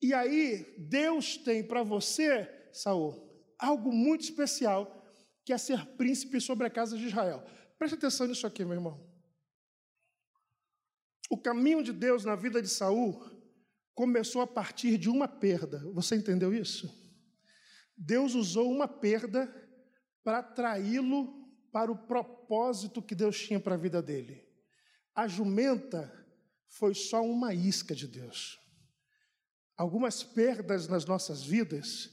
E 0.00 0.14
aí, 0.14 0.74
Deus 0.78 1.36
tem 1.36 1.62
para 1.62 1.82
você, 1.82 2.48
Saul, 2.72 3.30
algo 3.58 3.92
muito 3.92 4.22
especial, 4.22 5.04
que 5.44 5.52
é 5.52 5.58
ser 5.58 5.84
príncipe 5.96 6.40
sobre 6.40 6.66
a 6.66 6.70
casa 6.70 6.96
de 6.96 7.06
Israel. 7.06 7.44
Preste 7.78 7.94
atenção 7.94 8.26
nisso 8.26 8.46
aqui, 8.46 8.64
meu 8.64 8.74
irmão. 8.74 9.11
O 11.32 11.38
caminho 11.38 11.82
de 11.82 11.94
Deus 11.94 12.26
na 12.26 12.36
vida 12.36 12.60
de 12.60 12.68
Saul 12.68 13.24
começou 13.94 14.42
a 14.42 14.46
partir 14.46 14.98
de 14.98 15.08
uma 15.08 15.26
perda. 15.26 15.78
Você 15.94 16.14
entendeu 16.14 16.52
isso? 16.52 16.94
Deus 17.96 18.34
usou 18.34 18.70
uma 18.70 18.86
perda 18.86 19.50
para 20.22 20.40
atraí-lo 20.40 21.32
para 21.72 21.90
o 21.90 21.96
propósito 21.96 23.00
que 23.00 23.14
Deus 23.14 23.40
tinha 23.40 23.58
para 23.58 23.76
a 23.76 23.78
vida 23.78 24.02
dele. 24.02 24.46
A 25.14 25.26
jumenta 25.26 26.12
foi 26.68 26.94
só 26.94 27.24
uma 27.24 27.54
isca 27.54 27.94
de 27.94 28.06
Deus. 28.06 28.60
Algumas 29.74 30.22
perdas 30.22 30.86
nas 30.86 31.06
nossas 31.06 31.42
vidas 31.42 32.10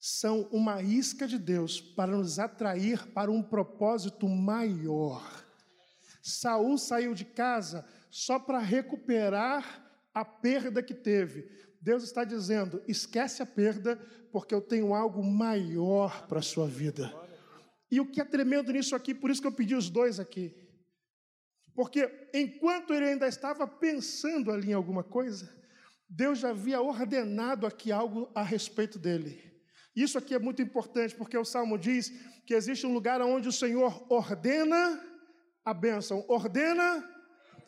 são 0.00 0.48
uma 0.50 0.82
isca 0.82 1.28
de 1.28 1.38
Deus 1.38 1.78
para 1.78 2.16
nos 2.16 2.38
atrair 2.38 3.06
para 3.08 3.30
um 3.30 3.42
propósito 3.42 4.26
maior. 4.26 5.44
Saul 6.22 6.78
saiu 6.78 7.12
de 7.12 7.26
casa 7.26 7.86
só 8.16 8.38
para 8.38 8.58
recuperar 8.58 9.84
a 10.14 10.24
perda 10.24 10.82
que 10.82 10.94
teve. 10.94 11.50
Deus 11.82 12.02
está 12.02 12.24
dizendo: 12.24 12.82
esquece 12.88 13.42
a 13.42 13.46
perda, 13.46 13.96
porque 14.32 14.54
eu 14.54 14.62
tenho 14.62 14.94
algo 14.94 15.22
maior 15.22 16.26
para 16.26 16.38
a 16.38 16.42
sua 16.42 16.66
vida. 16.66 17.14
E 17.90 18.00
o 18.00 18.10
que 18.10 18.22
é 18.22 18.24
tremendo 18.24 18.72
nisso 18.72 18.96
aqui, 18.96 19.14
por 19.14 19.30
isso 19.30 19.42
que 19.42 19.46
eu 19.46 19.52
pedi 19.52 19.74
os 19.74 19.90
dois 19.90 20.18
aqui. 20.18 20.56
Porque 21.74 22.10
enquanto 22.32 22.94
ele 22.94 23.06
ainda 23.06 23.28
estava 23.28 23.66
pensando 23.66 24.50
ali 24.50 24.70
em 24.70 24.74
alguma 24.74 25.04
coisa, 25.04 25.54
Deus 26.08 26.38
já 26.38 26.48
havia 26.48 26.80
ordenado 26.80 27.66
aqui 27.66 27.92
algo 27.92 28.30
a 28.34 28.42
respeito 28.42 28.98
dele. 28.98 29.44
Isso 29.94 30.16
aqui 30.16 30.34
é 30.34 30.38
muito 30.38 30.62
importante, 30.62 31.14
porque 31.14 31.36
o 31.36 31.44
Salmo 31.44 31.76
diz 31.76 32.10
que 32.46 32.54
existe 32.54 32.86
um 32.86 32.94
lugar 32.94 33.20
onde 33.20 33.46
o 33.46 33.52
Senhor 33.52 34.06
ordena 34.10 35.04
a 35.62 35.74
bênção. 35.74 36.24
Ordena, 36.28 37.04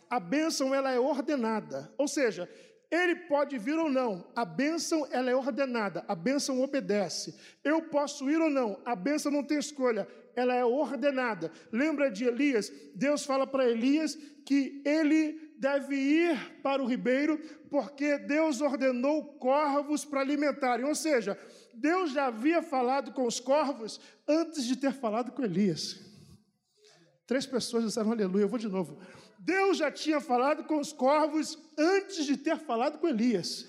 a 0.09 0.21
bênção 0.21 0.75
ela 0.75 0.90
é 0.90 0.99
ordenada. 0.99 1.92
Ou 1.99 2.09
seja, 2.09 2.49
ele 2.90 3.14
pode 3.14 3.59
vir 3.59 3.79
ou 3.79 3.90
não, 3.90 4.27
a 4.35 4.44
bênção 4.44 5.07
ela 5.11 5.31
é 5.31 5.37
ordenada, 5.37 6.05
a 6.09 6.14
bênção 6.14 6.62
obedece. 6.62 7.38
Eu 7.62 7.83
posso 7.83 8.31
ir 8.31 8.40
ou 8.40 8.49
não, 8.49 8.81
a 8.85 8.97
bênção 8.97 9.31
não 9.31 9.44
tem 9.44 9.59
escolha, 9.59 10.09
ela 10.35 10.55
é 10.55 10.64
ordenada. 10.64 11.53
Lembra 11.71 12.11
de 12.11 12.25
Elias? 12.25 12.73
Deus 12.94 13.25
fala 13.27 13.47
para 13.47 13.68
Elias 13.68 14.16
que 14.47 14.83
ele 14.87 15.53
deve 15.59 15.97
ir 15.97 16.61
para 16.62 16.83
o 16.83 16.87
ribeiro, 16.87 17.38
porque 17.68 18.16
Deus 18.16 18.62
ordenou 18.62 19.35
corvos 19.35 20.05
para 20.05 20.21
alimentarem. 20.21 20.87
Ou 20.87 20.94
seja, 20.94 21.38
Deus 21.75 22.12
já 22.12 22.29
havia 22.29 22.62
falado 22.62 23.12
com 23.12 23.27
os 23.27 23.38
corvos 23.38 24.01
antes 24.27 24.64
de 24.64 24.77
ter 24.77 24.92
falado 24.92 25.33
com 25.33 25.42
Elias. 25.42 26.01
Três 27.27 27.44
pessoas 27.44 27.85
disseram 27.85 28.12
aleluia, 28.12 28.44
eu 28.44 28.49
vou 28.49 28.59
de 28.59 28.68
novo. 28.68 28.99
Deus 29.49 29.79
já 29.79 29.91
tinha 29.91 30.21
falado 30.21 30.65
com 30.65 30.79
os 30.79 30.93
corvos 30.93 31.59
antes 31.79 32.27
de 32.27 32.37
ter 32.37 32.59
falado 32.59 32.99
com 32.99 33.09
Elias. 33.09 33.67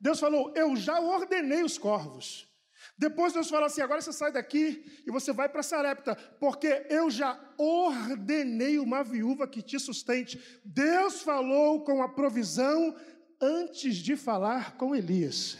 Deus 0.00 0.18
falou: 0.18 0.50
Eu 0.56 0.74
já 0.76 0.98
ordenei 0.98 1.62
os 1.62 1.76
corvos. 1.76 2.48
Depois 2.96 3.34
Deus 3.34 3.50
fala 3.50 3.66
assim: 3.66 3.82
agora 3.82 4.00
você 4.00 4.12
sai 4.14 4.32
daqui 4.32 4.62
e 5.06 5.10
você 5.10 5.30
vai 5.30 5.46
para 5.50 5.62
Sarepta, 5.62 6.16
porque 6.40 6.86
eu 6.88 7.10
já 7.10 7.38
ordenei 7.58 8.78
uma 8.78 9.04
viúva 9.04 9.46
que 9.46 9.60
te 9.60 9.78
sustente. 9.78 10.40
Deus 10.64 11.20
falou 11.20 11.84
com 11.84 12.02
a 12.02 12.08
provisão 12.08 12.96
antes 13.38 13.96
de 13.96 14.16
falar 14.16 14.76
com 14.78 14.96
Elias. 14.96 15.58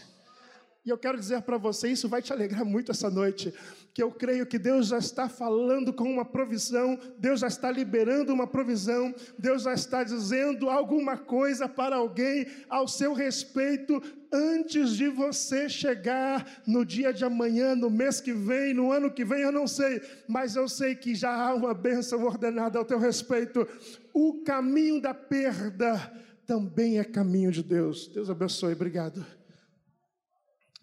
E 0.83 0.89
eu 0.89 0.97
quero 0.97 1.19
dizer 1.19 1.43
para 1.43 1.57
você, 1.57 1.89
isso 1.89 2.09
vai 2.09 2.21
te 2.21 2.33
alegrar 2.33 2.65
muito 2.65 2.91
essa 2.91 3.11
noite, 3.11 3.53
que 3.99 4.03
eu 4.03 4.11
creio 4.11 4.45
que 4.45 4.57
Deus 4.57 4.87
já 4.87 4.97
está 4.97 5.27
falando 5.27 5.91
com 5.91 6.05
uma 6.05 6.23
provisão, 6.23 6.97
Deus 7.17 7.41
já 7.41 7.47
está 7.47 7.69
liberando 7.69 8.33
uma 8.33 8.47
provisão, 8.47 9.13
Deus 9.37 9.63
já 9.63 9.73
está 9.73 10.05
dizendo 10.05 10.69
alguma 10.69 11.17
coisa 11.17 11.67
para 11.67 11.97
alguém 11.97 12.47
ao 12.69 12.87
seu 12.87 13.11
respeito 13.11 14.01
antes 14.31 14.91
de 14.91 15.09
você 15.09 15.67
chegar 15.67 16.61
no 16.65 16.85
dia 16.85 17.11
de 17.11 17.25
amanhã, 17.25 17.75
no 17.75 17.89
mês 17.89 18.21
que 18.21 18.31
vem, 18.31 18.73
no 18.73 18.89
ano 18.89 19.11
que 19.11 19.25
vem, 19.25 19.41
eu 19.41 19.51
não 19.51 19.67
sei, 19.67 20.01
mas 20.29 20.55
eu 20.55 20.69
sei 20.69 20.95
que 20.95 21.13
já 21.13 21.33
há 21.33 21.53
uma 21.53 21.73
bênção 21.73 22.23
ordenada 22.23 22.79
ao 22.79 22.85
teu 22.85 22.99
respeito. 22.99 23.67
O 24.13 24.45
caminho 24.45 25.01
da 25.01 25.13
perda 25.13 25.97
também 26.45 26.99
é 26.99 27.03
caminho 27.03 27.51
de 27.51 27.61
Deus. 27.61 28.07
Deus 28.07 28.29
abençoe, 28.29 28.71
obrigado. 28.71 29.25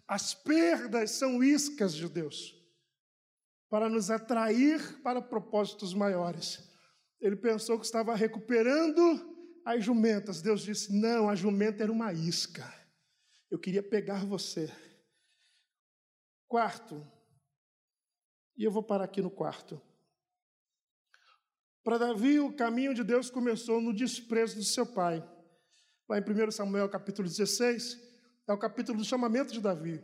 As 0.07 0.35
perdas 0.35 1.09
são 1.09 1.43
iscas 1.43 1.95
de 1.95 2.07
Deus 2.07 2.56
para 3.69 3.89
nos 3.89 4.09
atrair 4.09 5.01
para 5.01 5.21
propósitos 5.21 5.93
maiores. 5.93 6.59
Ele 7.19 7.35
pensou 7.35 7.79
que 7.79 7.85
estava 7.85 8.15
recuperando 8.15 9.01
as 9.65 9.83
jumentas. 9.83 10.41
Deus 10.41 10.61
disse: 10.61 10.97
Não, 10.99 11.29
a 11.29 11.35
jumenta 11.35 11.83
era 11.83 11.91
uma 11.91 12.13
isca. 12.13 12.63
Eu 13.49 13.59
queria 13.59 13.83
pegar 13.83 14.25
você. 14.25 14.71
Quarto, 16.47 17.05
e 18.57 18.63
eu 18.63 18.71
vou 18.71 18.81
parar 18.81 19.03
aqui 19.03 19.21
no 19.21 19.29
quarto. 19.29 19.81
Para 21.83 21.97
Davi, 21.97 22.39
o 22.39 22.53
caminho 22.53 22.93
de 22.93 23.03
Deus 23.03 23.29
começou 23.29 23.79
no 23.79 23.93
desprezo 23.93 24.55
do 24.55 24.63
seu 24.63 24.85
pai. 24.85 25.23
Lá 26.09 26.17
em 26.17 26.21
1 26.21 26.51
Samuel 26.51 26.89
capítulo 26.89 27.27
16, 27.27 27.97
é 28.47 28.53
o 28.53 28.57
capítulo 28.57 28.97
do 28.97 29.05
chamamento 29.05 29.53
de 29.53 29.61
Davi. 29.61 30.03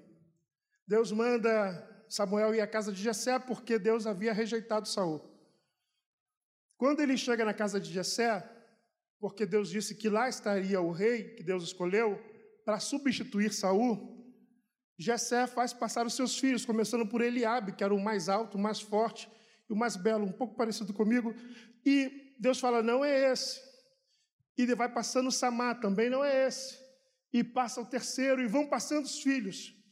Deus 0.88 1.12
manda 1.12 1.93
Samuel 2.14 2.54
ir 2.54 2.62
à 2.62 2.68
casa 2.68 2.92
de 2.92 3.02
Jessé 3.02 3.40
porque 3.40 3.80
Deus 3.80 4.06
havia 4.06 4.32
rejeitado 4.32 4.88
Saul. 4.88 5.20
Quando 6.78 7.00
ele 7.00 7.18
chega 7.18 7.44
na 7.44 7.56
casa 7.56 7.80
de 7.80 7.92
Jessé, 7.92 8.48
porque 9.20 9.48
Deus 9.48 9.68
disse 9.68 9.96
que 9.96 10.10
lá 10.10 10.30
estaria 10.30 10.80
o 10.80 10.92
rei 10.92 11.34
que 11.34 11.42
Deus 11.42 11.64
escolheu 11.64 12.24
para 12.64 12.80
substituir 12.80 13.52
Saul, 13.52 14.24
Jessé 14.96 15.48
faz 15.48 15.74
passar 15.74 16.06
os 16.06 16.14
seus 16.14 16.38
filhos, 16.38 16.64
começando 16.64 17.08
por 17.08 17.20
Eliabe, 17.20 17.72
que 17.72 17.84
era 17.84 17.96
o 17.96 18.00
mais 18.00 18.30
alto, 18.30 18.60
o 18.60 18.62
mais 18.62 18.80
forte 18.80 19.28
e 19.68 19.74
o 19.74 19.76
mais 19.76 19.96
belo, 19.96 20.24
um 20.24 20.32
pouco 20.32 20.56
parecido 20.56 20.94
comigo, 20.94 21.34
e 21.84 22.36
Deus 22.40 22.60
fala: 22.60 22.84
"Não 22.84 23.04
é 23.04 23.32
esse". 23.32 23.60
E 24.56 24.62
ele 24.62 24.76
vai 24.76 24.88
passando 24.88 25.32
Samá, 25.32 25.74
também 25.74 26.12
não 26.12 26.24
é 26.24 26.48
esse. 26.48 26.78
E 27.34 27.44
passa 27.44 27.82
o 27.82 27.86
terceiro 27.88 28.40
e 28.40 28.48
vão 28.48 28.68
passando 28.68 29.06
os 29.06 29.20
filhos. 29.20 29.83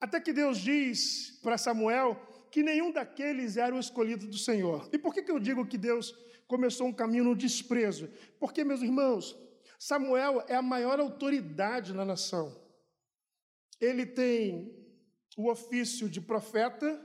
Até 0.00 0.20
que 0.20 0.32
Deus 0.32 0.58
diz 0.58 1.38
para 1.42 1.58
Samuel 1.58 2.20
que 2.50 2.62
nenhum 2.62 2.90
daqueles 2.90 3.56
era 3.56 3.74
o 3.74 3.80
escolhido 3.80 4.26
do 4.26 4.38
Senhor. 4.38 4.88
E 4.92 4.98
por 4.98 5.12
que, 5.12 5.22
que 5.22 5.30
eu 5.30 5.38
digo 5.38 5.66
que 5.66 5.76
Deus 5.76 6.14
começou 6.46 6.86
um 6.86 6.92
caminho 6.92 7.24
no 7.24 7.36
desprezo? 7.36 8.08
Porque, 8.38 8.64
meus 8.64 8.82
irmãos, 8.82 9.36
Samuel 9.78 10.44
é 10.48 10.54
a 10.54 10.62
maior 10.62 10.98
autoridade 10.98 11.92
na 11.92 12.04
nação. 12.04 12.56
Ele 13.80 14.06
tem 14.06 14.74
o 15.36 15.50
ofício 15.50 16.08
de 16.08 16.20
profeta, 16.20 17.00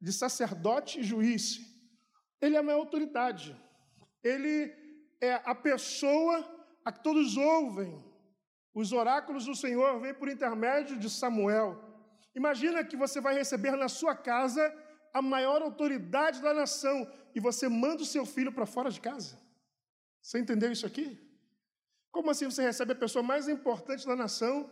de 0.00 0.12
sacerdote 0.12 1.00
e 1.00 1.04
juiz. 1.04 1.60
Ele 2.40 2.56
é 2.56 2.58
a 2.58 2.62
maior 2.62 2.80
autoridade. 2.80 3.56
Ele 4.22 4.72
é 5.20 5.34
a 5.44 5.54
pessoa 5.54 6.44
a 6.84 6.90
que 6.90 7.02
todos 7.02 7.36
ouvem. 7.36 8.02
Os 8.74 8.92
oráculos 8.92 9.44
do 9.44 9.54
Senhor 9.54 10.00
vêm 10.00 10.14
por 10.14 10.28
intermédio 10.28 10.98
de 10.98 11.10
Samuel. 11.10 11.87
Imagina 12.34 12.84
que 12.84 12.96
você 12.96 13.20
vai 13.20 13.34
receber 13.34 13.72
na 13.76 13.88
sua 13.88 14.14
casa 14.14 14.62
a 15.12 15.22
maior 15.22 15.62
autoridade 15.62 16.40
da 16.40 16.52
nação 16.52 17.10
e 17.34 17.40
você 17.40 17.68
manda 17.68 18.02
o 18.02 18.06
seu 18.06 18.24
filho 18.26 18.52
para 18.52 18.66
fora 18.66 18.90
de 18.90 19.00
casa. 19.00 19.38
Você 20.22 20.38
entendeu 20.38 20.70
isso 20.70 20.86
aqui? 20.86 21.18
Como 22.10 22.30
assim 22.30 22.46
você 22.46 22.62
recebe 22.62 22.92
a 22.92 22.96
pessoa 22.96 23.22
mais 23.22 23.48
importante 23.48 24.06
da 24.06 24.16
nação 24.16 24.70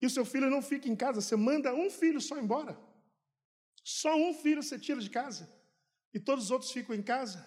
e 0.00 0.06
o 0.06 0.10
seu 0.10 0.24
filho 0.24 0.50
não 0.50 0.60
fica 0.60 0.88
em 0.88 0.96
casa? 0.96 1.20
Você 1.20 1.36
manda 1.36 1.74
um 1.74 1.90
filho 1.90 2.20
só 2.20 2.38
embora. 2.38 2.78
Só 3.82 4.14
um 4.16 4.34
filho 4.34 4.62
você 4.62 4.78
tira 4.78 5.00
de 5.00 5.10
casa 5.10 5.48
e 6.12 6.18
todos 6.18 6.46
os 6.46 6.50
outros 6.50 6.72
ficam 6.72 6.94
em 6.94 7.02
casa. 7.02 7.38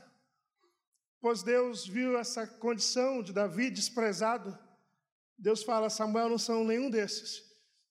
Pois 1.20 1.44
Deus 1.44 1.86
viu 1.86 2.18
essa 2.18 2.48
condição 2.48 3.22
de 3.22 3.34
Davi 3.34 3.70
desprezado. 3.70 4.58
Deus 5.38 5.64
fala: 5.64 5.90
Samuel 5.90 6.30
não 6.30 6.38
são 6.38 6.64
nenhum 6.64 6.90
desses. 6.90 7.49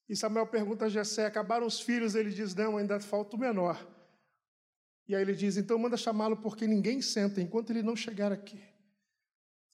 E 0.09 0.15
Samuel 0.15 0.47
pergunta 0.47 0.85
a 0.85 0.89
Jessé: 0.89 1.27
acabaram 1.27 1.67
os 1.67 1.79
filhos? 1.79 2.15
Ele 2.15 2.31
diz: 2.31 2.55
não, 2.55 2.77
ainda 2.77 2.99
falta 2.99 3.37
o 3.37 3.39
menor. 3.39 3.87
E 5.07 5.15
aí 5.15 5.21
ele 5.21 5.35
diz: 5.35 5.55
então 5.55 5.77
manda 5.77 5.95
chamá-lo, 5.95 6.37
porque 6.37 6.65
ninguém 6.65 6.99
senta 6.99 7.39
enquanto 7.39 7.69
ele 7.69 7.83
não 7.83 7.95
chegar 7.95 8.31
aqui. 8.31 8.61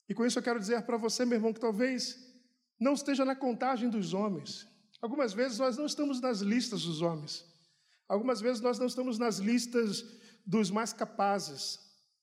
E 0.10 0.14
com 0.14 0.26
isso 0.26 0.38
eu 0.38 0.44
quero 0.44 0.60
dizer 0.60 0.82
para 0.84 0.98
você, 0.98 1.24
meu 1.24 1.38
irmão, 1.38 1.54
que 1.54 1.60
talvez 1.60 2.20
não 2.78 2.94
esteja 2.94 3.24
na 3.24 3.36
contagem 3.36 3.90
dos 3.90 4.14
homens. 4.14 4.68
Algumas 5.02 5.34
vezes 5.34 5.58
nós 5.58 5.78
não 5.78 5.86
estamos 5.86 6.20
nas 6.20 6.42
listas 6.42 6.84
dos 6.84 7.02
homens. 7.02 7.46
Algumas 8.08 8.42
vezes 8.42 8.62
nós 8.62 8.78
não 8.78 8.86
estamos 8.86 9.18
nas 9.18 9.38
listas 9.38 10.04
dos 10.46 10.70
mais 10.70 10.94
capazes, 10.94 11.80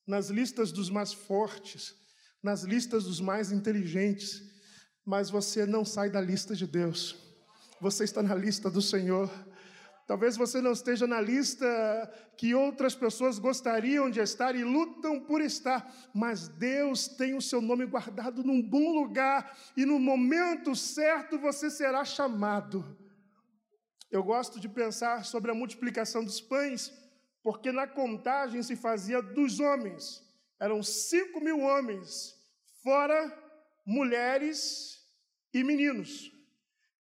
nas 0.07 0.29
listas 0.29 0.71
dos 0.71 0.89
mais 0.89 1.11
fortes, 1.11 1.93
nas 2.41 2.63
listas 2.63 3.03
dos 3.03 3.19
mais 3.19 3.51
inteligentes, 3.51 4.41
mas 5.05 5.29
você 5.29 5.65
não 5.65 5.83
sai 5.83 6.09
da 6.09 6.21
lista 6.21 6.55
de 6.55 6.65
Deus 6.65 7.32
você 7.83 8.05
está 8.05 8.23
na 8.23 8.33
lista 8.33 8.71
do 8.71 8.81
Senhor. 8.81 9.29
Talvez 10.07 10.37
você 10.37 10.61
não 10.61 10.71
esteja 10.71 11.05
na 11.05 11.19
lista 11.19 11.67
que 12.37 12.55
outras 12.55 12.95
pessoas 12.95 13.37
gostariam 13.37 14.09
de 14.09 14.21
estar 14.21 14.55
e 14.55 14.63
lutam 14.63 15.19
por 15.19 15.41
estar, 15.41 15.93
mas 16.13 16.47
Deus 16.47 17.09
tem 17.09 17.35
o 17.35 17.41
seu 17.41 17.61
nome 17.61 17.85
guardado 17.85 18.41
num 18.41 18.61
bom 18.61 18.93
lugar 18.93 19.57
e 19.75 19.85
no 19.85 19.99
momento 19.99 20.73
certo 20.75 21.37
você 21.37 21.69
será 21.69 22.05
chamado. 22.05 22.97
Eu 24.09 24.23
gosto 24.23 24.61
de 24.61 24.69
pensar 24.69 25.25
sobre 25.25 25.51
a 25.51 25.55
multiplicação 25.55 26.23
dos 26.23 26.39
pães, 26.39 26.89
porque 27.41 27.69
na 27.69 27.85
contagem 27.85 28.63
se 28.63 28.77
fazia 28.77 29.21
dos 29.21 29.59
homens, 29.59 30.23
eram 30.57 30.81
cinco 30.81 31.41
mil 31.41 31.59
homens, 31.59 32.33
fora 32.81 33.19
mulheres 33.85 34.99
e 35.53 35.65
meninos. 35.65 36.33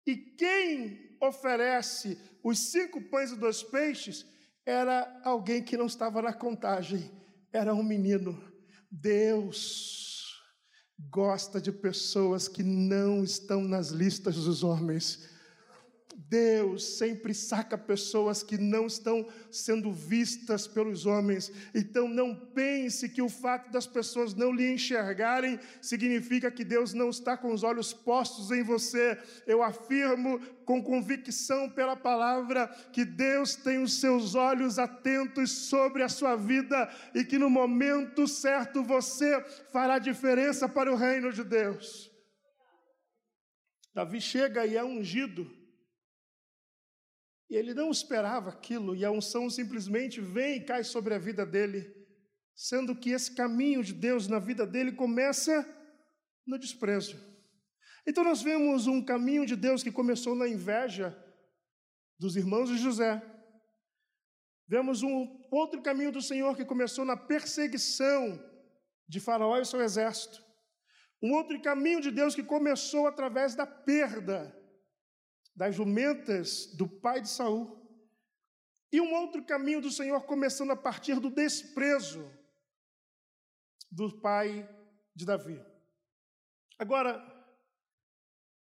E 0.06 0.16
quem 0.16 1.16
oferece 1.20 2.18
os 2.42 2.70
cinco 2.70 3.00
pães 3.02 3.30
e 3.30 3.36
dois 3.36 3.62
peixes 3.62 4.26
era 4.66 5.20
alguém 5.24 5.62
que 5.62 5.76
não 5.76 5.86
estava 5.86 6.20
na 6.22 6.32
contagem, 6.32 7.10
era 7.52 7.74
um 7.74 7.82
menino. 7.82 8.42
Deus 8.90 10.12
gosta 11.10 11.60
de 11.60 11.72
pessoas 11.72 12.48
que 12.48 12.62
não 12.62 13.24
estão 13.24 13.62
nas 13.62 13.88
listas 13.88 14.36
dos 14.36 14.62
homens. 14.62 15.28
Deus 16.16 16.96
sempre 16.96 17.34
saca 17.34 17.76
pessoas 17.76 18.42
que 18.42 18.58
não 18.58 18.86
estão 18.86 19.26
sendo 19.50 19.92
vistas 19.92 20.66
pelos 20.66 21.06
homens. 21.06 21.52
Então 21.74 22.08
não 22.08 22.34
pense 22.34 23.08
que 23.08 23.22
o 23.22 23.28
fato 23.28 23.70
das 23.70 23.86
pessoas 23.86 24.34
não 24.34 24.52
lhe 24.52 24.70
enxergarem 24.70 25.58
significa 25.80 26.50
que 26.50 26.64
Deus 26.64 26.92
não 26.92 27.10
está 27.10 27.36
com 27.36 27.52
os 27.52 27.62
olhos 27.62 27.92
postos 27.92 28.50
em 28.50 28.62
você. 28.62 29.18
Eu 29.46 29.62
afirmo 29.62 30.38
com 30.64 30.82
convicção 30.82 31.68
pela 31.68 31.96
palavra 31.96 32.66
que 32.92 33.04
Deus 33.04 33.54
tem 33.54 33.82
os 33.82 34.00
seus 34.00 34.34
olhos 34.34 34.78
atentos 34.78 35.50
sobre 35.50 36.02
a 36.02 36.08
sua 36.08 36.36
vida 36.36 36.90
e 37.14 37.24
que 37.24 37.38
no 37.38 37.50
momento 37.50 38.26
certo 38.26 38.82
você 38.82 39.38
fará 39.72 39.98
diferença 39.98 40.68
para 40.68 40.92
o 40.92 40.96
reino 40.96 41.32
de 41.32 41.44
Deus. 41.44 42.10
Davi 43.94 44.20
chega 44.20 44.64
e 44.64 44.76
é 44.76 44.84
ungido 44.84 45.61
e 47.50 47.56
ele 47.56 47.74
não 47.74 47.90
esperava 47.90 48.50
aquilo, 48.50 48.94
e 48.96 49.04
a 49.04 49.10
unção 49.10 49.50
simplesmente 49.50 50.20
vem 50.20 50.56
e 50.56 50.64
cai 50.64 50.84
sobre 50.84 51.14
a 51.14 51.18
vida 51.18 51.44
dele, 51.44 51.92
sendo 52.54 52.96
que 52.96 53.10
esse 53.10 53.34
caminho 53.34 53.82
de 53.82 53.92
Deus 53.92 54.28
na 54.28 54.38
vida 54.38 54.66
dele 54.66 54.92
começa 54.92 55.66
no 56.46 56.58
desprezo. 56.58 57.16
Então 58.06 58.24
nós 58.24 58.42
vemos 58.42 58.86
um 58.86 59.04
caminho 59.04 59.46
de 59.46 59.54
Deus 59.54 59.82
que 59.82 59.92
começou 59.92 60.34
na 60.34 60.48
inveja 60.48 61.16
dos 62.18 62.36
irmãos 62.36 62.68
de 62.68 62.78
José. 62.78 63.22
Vemos 64.66 65.02
um 65.02 65.40
outro 65.50 65.82
caminho 65.82 66.10
do 66.10 66.22
Senhor 66.22 66.56
que 66.56 66.64
começou 66.64 67.04
na 67.04 67.16
perseguição 67.16 68.42
de 69.08 69.20
Faraó 69.20 69.58
e 69.58 69.64
seu 69.64 69.80
exército. 69.82 70.42
Um 71.22 71.34
outro 71.34 71.60
caminho 71.60 72.00
de 72.00 72.10
Deus 72.10 72.34
que 72.34 72.42
começou 72.42 73.06
através 73.06 73.54
da 73.54 73.66
perda 73.66 74.56
das 75.54 75.74
jumentas 75.74 76.66
do 76.74 76.88
pai 76.88 77.20
de 77.20 77.28
Saul. 77.28 77.78
E 78.90 79.00
um 79.00 79.14
outro 79.14 79.44
caminho 79.44 79.80
do 79.80 79.90
Senhor 79.90 80.20
começando 80.22 80.70
a 80.70 80.76
partir 80.76 81.18
do 81.18 81.30
desprezo 81.30 82.30
do 83.90 84.20
pai 84.20 84.68
de 85.14 85.24
Davi. 85.24 85.62
Agora, 86.78 87.22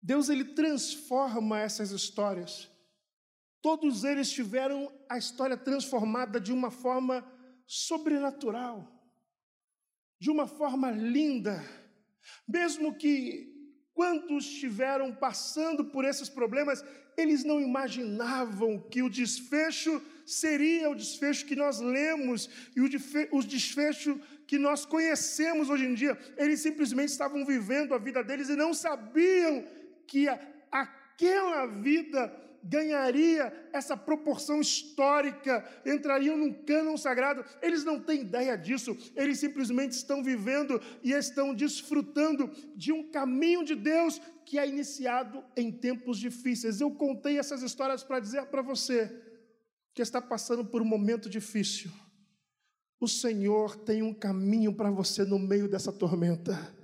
Deus 0.03 0.29
ele 0.29 0.45
transforma 0.55 1.61
essas 1.61 1.91
histórias. 1.91 2.71
Todos 3.63 4.05
eles 4.05 4.31
tiveram 4.31 4.93
a 5.09 5.19
história 5.19 5.57
transformada 5.57 6.41
de 6.41 6.53
uma 6.53 6.71
forma 6.71 7.25
sobrenatural, 7.67 8.91
de 10.19 10.31
uma 10.31 10.47
forma 10.47 10.91
linda, 10.91 11.63
mesmo 12.49 12.97
que 12.97 13.50
quando 14.01 14.39
estiveram 14.39 15.13
passando 15.13 15.85
por 15.85 16.07
esses 16.07 16.27
problemas, 16.27 16.83
eles 17.19 17.45
não 17.45 17.61
imaginavam 17.61 18.81
que 18.91 19.03
o 19.03 19.11
desfecho 19.11 20.01
seria 20.25 20.89
o 20.89 20.95
desfecho 20.95 21.45
que 21.45 21.55
nós 21.55 21.81
lemos 21.81 22.49
e 22.75 22.81
o 22.81 23.43
desfecho 23.43 24.19
que 24.47 24.57
nós 24.57 24.87
conhecemos 24.87 25.69
hoje 25.69 25.85
em 25.85 25.93
dia. 25.93 26.19
Eles 26.39 26.61
simplesmente 26.61 27.11
estavam 27.11 27.45
vivendo 27.45 27.93
a 27.93 27.99
vida 27.99 28.25
deles 28.25 28.49
e 28.49 28.57
não 28.57 28.73
sabiam 28.73 29.67
que 30.07 30.27
aquela 30.73 31.67
vida 31.67 32.35
ganharia 32.63 33.53
essa 33.73 33.97
proporção 33.97 34.61
histórica, 34.61 35.65
entrariam 35.85 36.37
num 36.37 36.53
cânon 36.53 36.97
sagrado. 36.97 37.45
Eles 37.63 37.85
não 37.85 38.01
têm 38.01 38.23
ideia 38.23 38.57
disso, 38.57 38.97
eles 39.17 39.39
simplesmente 39.39 39.93
estão 39.93 40.23
vivendo 40.23 40.81
e 41.03 41.13
estão 41.13 41.55
desfrutando 41.55 42.51
de 42.77 42.93
um 42.93 43.11
caminho 43.11 43.65
de 43.65 43.75
Deus 43.75 44.21
que 44.45 44.59
é 44.59 44.69
iniciado 44.69 45.45
em 45.57 45.71
tempos 45.71 46.19
difíceis. 46.19 46.81
Eu 46.81 46.91
contei 46.91 47.39
essas 47.39 47.63
histórias 47.63 48.03
para 48.03 48.21
dizer 48.21 48.47
para 48.47 48.63
você 48.63 49.11
que 49.95 50.03
está 50.03 50.21
passando 50.21 50.65
por 50.65 50.83
um 50.83 50.87
momento 50.87 51.29
difícil. 51.29 51.91
O 53.01 53.09
Senhor 53.09 53.77
tem 53.77 54.03
um 54.03 54.13
caminho 54.13 54.75
para 54.75 54.91
você 54.91 55.25
no 55.25 55.39
meio 55.39 55.67
dessa 55.69 55.91
tormenta. 55.91 56.75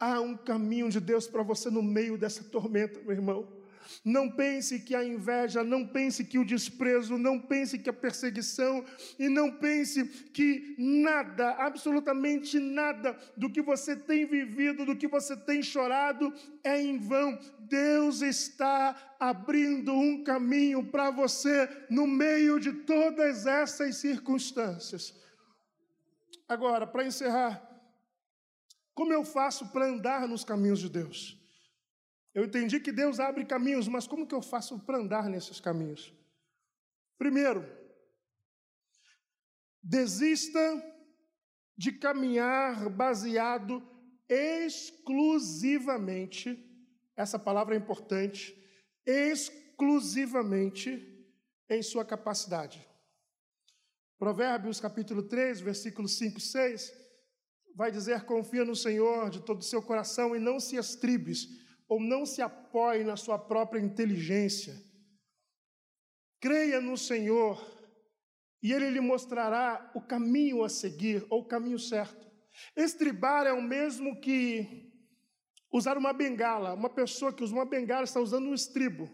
Há 0.00 0.20
um 0.20 0.36
caminho 0.36 0.90
de 0.90 1.00
Deus 1.00 1.26
para 1.26 1.42
você 1.42 1.70
no 1.70 1.82
meio 1.82 2.18
dessa 2.18 2.42
tormenta, 2.42 3.00
meu 3.00 3.12
irmão. 3.12 3.63
Não 4.04 4.30
pense 4.30 4.80
que 4.80 4.94
a 4.94 5.04
inveja, 5.04 5.62
não 5.64 5.86
pense 5.86 6.24
que 6.24 6.38
o 6.38 6.44
desprezo, 6.44 7.18
não 7.18 7.38
pense 7.38 7.78
que 7.78 7.90
a 7.90 7.92
perseguição, 7.92 8.84
e 9.18 9.28
não 9.28 9.50
pense 9.50 10.04
que 10.04 10.74
nada, 10.78 11.50
absolutamente 11.52 12.58
nada 12.58 13.16
do 13.36 13.50
que 13.50 13.62
você 13.62 13.96
tem 13.96 14.26
vivido, 14.26 14.84
do 14.84 14.96
que 14.96 15.06
você 15.06 15.36
tem 15.36 15.62
chorado, 15.62 16.32
é 16.62 16.80
em 16.80 16.98
vão. 16.98 17.38
Deus 17.60 18.20
está 18.20 19.16
abrindo 19.18 19.92
um 19.92 20.22
caminho 20.22 20.84
para 20.84 21.10
você 21.10 21.68
no 21.90 22.06
meio 22.06 22.60
de 22.60 22.72
todas 22.72 23.46
essas 23.46 23.96
circunstâncias. 23.96 25.14
Agora, 26.48 26.86
para 26.86 27.06
encerrar, 27.06 27.62
como 28.94 29.12
eu 29.12 29.24
faço 29.24 29.66
para 29.68 29.86
andar 29.86 30.28
nos 30.28 30.44
caminhos 30.44 30.78
de 30.78 30.88
Deus? 30.88 31.43
Eu 32.34 32.44
entendi 32.44 32.80
que 32.80 32.90
Deus 32.90 33.20
abre 33.20 33.44
caminhos, 33.44 33.86
mas 33.86 34.08
como 34.08 34.26
que 34.26 34.34
eu 34.34 34.42
faço 34.42 34.80
para 34.80 34.98
andar 34.98 35.30
nesses 35.30 35.60
caminhos? 35.60 36.12
Primeiro, 37.16 37.64
desista 39.80 40.82
de 41.76 41.92
caminhar 41.92 42.90
baseado 42.90 43.80
exclusivamente, 44.28 46.60
essa 47.16 47.38
palavra 47.38 47.76
é 47.76 47.78
importante, 47.78 48.60
exclusivamente 49.06 51.14
em 51.68 51.80
sua 51.82 52.04
capacidade. 52.04 52.84
Provérbios 54.18 54.80
capítulo 54.80 55.22
3, 55.22 55.60
versículos 55.60 56.18
5 56.18 56.38
e 56.38 56.40
6, 56.40 56.92
vai 57.76 57.92
dizer: 57.92 58.24
confia 58.24 58.64
no 58.64 58.74
Senhor 58.74 59.30
de 59.30 59.40
todo 59.40 59.60
o 59.60 59.64
seu 59.64 59.82
coração 59.82 60.34
e 60.34 60.38
não 60.38 60.58
se 60.58 60.76
estribes, 60.76 61.63
ou 61.88 62.00
não 62.00 62.24
se 62.24 62.40
apoie 62.42 63.04
na 63.04 63.16
sua 63.16 63.38
própria 63.38 63.80
inteligência. 63.80 64.74
Creia 66.40 66.80
no 66.80 66.96
Senhor 66.96 67.74
e 68.62 68.72
Ele 68.72 68.90
lhe 68.90 69.00
mostrará 69.00 69.90
o 69.94 70.00
caminho 70.00 70.64
a 70.64 70.68
seguir, 70.68 71.26
ou 71.28 71.40
o 71.40 71.46
caminho 71.46 71.78
certo. 71.78 72.26
Estribar 72.76 73.46
é 73.46 73.52
o 73.52 73.60
mesmo 73.62 74.20
que 74.20 74.90
usar 75.72 75.98
uma 75.98 76.12
bengala. 76.12 76.72
Uma 76.72 76.88
pessoa 76.88 77.32
que 77.32 77.42
usa 77.42 77.52
uma 77.52 77.66
bengala 77.66 78.04
está 78.04 78.20
usando 78.20 78.48
um 78.48 78.54
estribo. 78.54 79.10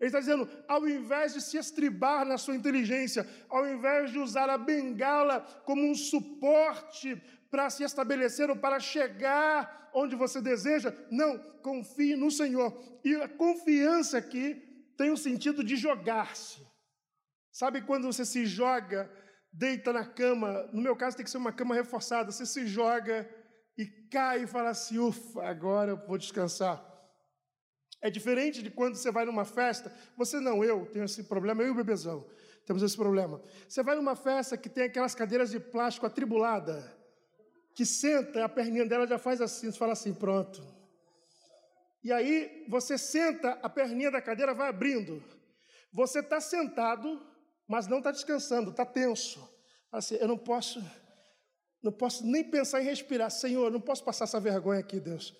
Ele 0.00 0.08
está 0.08 0.20
dizendo, 0.20 0.48
ao 0.68 0.88
invés 0.88 1.34
de 1.34 1.40
se 1.40 1.58
estribar 1.58 2.24
na 2.24 2.38
sua 2.38 2.54
inteligência, 2.54 3.28
ao 3.48 3.68
invés 3.68 4.12
de 4.12 4.18
usar 4.18 4.48
a 4.48 4.56
bengala 4.56 5.40
como 5.64 5.82
um 5.82 5.94
suporte 5.94 7.20
para 7.50 7.70
se 7.70 7.82
estabelecer 7.82 8.50
ou 8.50 8.56
para 8.56 8.78
chegar 8.78 9.90
onde 9.94 10.14
você 10.14 10.40
deseja. 10.40 10.94
Não, 11.10 11.38
confie 11.62 12.16
no 12.16 12.30
Senhor. 12.30 12.72
E 13.04 13.14
a 13.16 13.28
confiança 13.28 14.18
aqui 14.18 14.62
tem 14.96 15.10
o 15.10 15.16
sentido 15.16 15.64
de 15.64 15.76
jogar-se. 15.76 16.66
Sabe 17.50 17.82
quando 17.82 18.06
você 18.06 18.24
se 18.24 18.46
joga, 18.46 19.10
deita 19.52 19.92
na 19.92 20.04
cama? 20.04 20.68
No 20.72 20.82
meu 20.82 20.94
caso, 20.94 21.16
tem 21.16 21.24
que 21.24 21.30
ser 21.30 21.38
uma 21.38 21.52
cama 21.52 21.74
reforçada. 21.74 22.30
Você 22.30 22.46
se 22.46 22.66
joga 22.66 23.28
e 23.76 23.86
cai 24.10 24.42
e 24.42 24.46
fala 24.46 24.70
assim: 24.70 24.98
ufa, 24.98 25.42
agora 25.44 25.92
eu 25.92 26.06
vou 26.06 26.18
descansar. 26.18 26.84
É 28.00 28.10
diferente 28.10 28.62
de 28.62 28.70
quando 28.70 28.94
você 28.94 29.10
vai 29.10 29.24
numa 29.24 29.44
festa. 29.44 29.92
Você 30.16 30.38
não, 30.38 30.62
eu 30.62 30.86
tenho 30.86 31.04
esse 31.04 31.24
problema, 31.24 31.62
eu 31.62 31.68
e 31.68 31.70
o 31.70 31.74
bebezão 31.74 32.24
temos 32.68 32.82
esse 32.82 32.96
problema. 32.96 33.40
Você 33.66 33.82
vai 33.82 33.96
numa 33.96 34.14
festa 34.14 34.54
que 34.54 34.68
tem 34.68 34.84
aquelas 34.84 35.14
cadeiras 35.14 35.50
de 35.50 35.58
plástico 35.58 36.04
atribulada 36.04 36.97
que 37.78 37.86
senta, 37.86 38.44
a 38.44 38.48
perninha 38.48 38.84
dela 38.84 39.06
já 39.06 39.20
faz 39.20 39.40
assim, 39.40 39.70
você 39.70 39.78
fala 39.78 39.92
assim, 39.92 40.12
pronto. 40.12 40.60
E 42.02 42.12
aí 42.12 42.66
você 42.68 42.98
senta, 42.98 43.52
a 43.62 43.68
perninha 43.68 44.10
da 44.10 44.20
cadeira 44.20 44.52
vai 44.52 44.68
abrindo. 44.68 45.22
Você 45.92 46.18
está 46.18 46.40
sentado, 46.40 47.24
mas 47.68 47.86
não 47.86 47.98
está 47.98 48.10
descansando, 48.10 48.72
está 48.72 48.84
tenso. 48.84 49.48
Assim, 49.92 50.16
eu 50.16 50.26
não 50.26 50.36
posso, 50.36 50.84
não 51.80 51.92
posso 51.92 52.26
nem 52.26 52.42
pensar 52.42 52.82
em 52.82 52.84
respirar. 52.84 53.30
Senhor, 53.30 53.70
não 53.70 53.80
posso 53.80 54.02
passar 54.02 54.24
essa 54.24 54.40
vergonha 54.40 54.80
aqui, 54.80 54.98
Deus. 54.98 55.32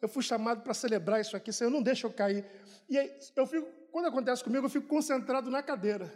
Eu 0.00 0.08
fui 0.08 0.22
chamado 0.22 0.62
para 0.62 0.72
celebrar 0.72 1.20
isso 1.20 1.36
aqui, 1.36 1.52
Senhor, 1.52 1.68
não 1.68 1.82
deixa 1.82 2.06
eu 2.06 2.12
cair. 2.14 2.46
E 2.88 2.96
aí, 2.96 3.12
eu 3.36 3.46
fico, 3.46 3.68
quando 3.92 4.06
acontece 4.06 4.42
comigo, 4.42 4.64
eu 4.64 4.70
fico 4.70 4.88
concentrado 4.88 5.50
na 5.50 5.62
cadeira. 5.62 6.10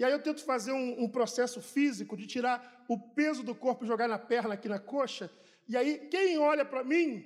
E 0.00 0.04
aí 0.04 0.12
eu 0.12 0.22
tento 0.22 0.42
fazer 0.46 0.72
um, 0.72 1.04
um 1.04 1.06
processo 1.10 1.60
físico 1.60 2.16
de 2.16 2.26
tirar 2.26 2.86
o 2.88 2.98
peso 2.98 3.42
do 3.42 3.54
corpo 3.54 3.84
e 3.84 3.86
jogar 3.86 4.08
na 4.08 4.18
perna, 4.18 4.54
aqui 4.54 4.66
na 4.66 4.78
coxa. 4.78 5.30
E 5.68 5.76
aí 5.76 6.08
quem 6.08 6.38
olha 6.38 6.64
para 6.64 6.82
mim 6.82 7.22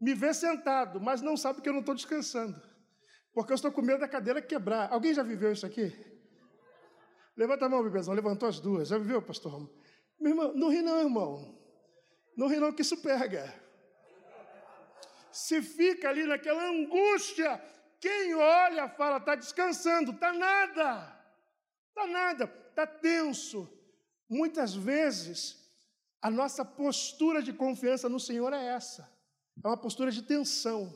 me 0.00 0.14
vê 0.14 0.32
sentado, 0.32 1.00
mas 1.00 1.20
não 1.20 1.36
sabe 1.36 1.60
que 1.60 1.68
eu 1.68 1.72
não 1.72 1.80
estou 1.80 1.92
descansando. 1.92 2.62
Porque 3.32 3.50
eu 3.50 3.56
estou 3.56 3.72
com 3.72 3.82
medo 3.82 3.98
da 3.98 4.06
cadeira 4.06 4.40
quebrar. 4.40 4.92
Alguém 4.92 5.12
já 5.12 5.24
viveu 5.24 5.50
isso 5.50 5.66
aqui? 5.66 5.92
Levanta 7.36 7.66
a 7.66 7.68
mão, 7.68 7.82
bebezão. 7.82 8.14
Levantou 8.14 8.48
as 8.48 8.60
duas. 8.60 8.86
Já 8.86 8.96
viveu, 8.96 9.20
pastor? 9.20 9.68
Meu 10.20 10.30
irmão, 10.30 10.54
não 10.54 10.68
ri 10.68 10.82
não, 10.82 11.00
irmão. 11.00 11.58
Não 12.36 12.46
ri 12.46 12.60
não 12.60 12.72
que 12.72 12.82
isso 12.82 13.02
pega. 13.02 13.52
Se 15.32 15.60
fica 15.60 16.10
ali 16.10 16.26
naquela 16.26 16.64
angústia, 16.64 17.60
quem 18.00 18.36
olha 18.36 18.88
fala, 18.88 19.16
está 19.16 19.34
descansando, 19.34 20.12
está 20.12 20.32
nada. 20.32 21.13
Está 21.94 22.08
nada, 22.08 22.52
está 22.70 22.84
tenso. 22.84 23.68
Muitas 24.28 24.74
vezes, 24.74 25.64
a 26.20 26.28
nossa 26.28 26.64
postura 26.64 27.40
de 27.40 27.52
confiança 27.52 28.08
no 28.08 28.18
Senhor 28.18 28.52
é 28.52 28.66
essa. 28.66 29.08
É 29.62 29.68
uma 29.68 29.76
postura 29.76 30.10
de 30.10 30.22
tensão. 30.22 30.92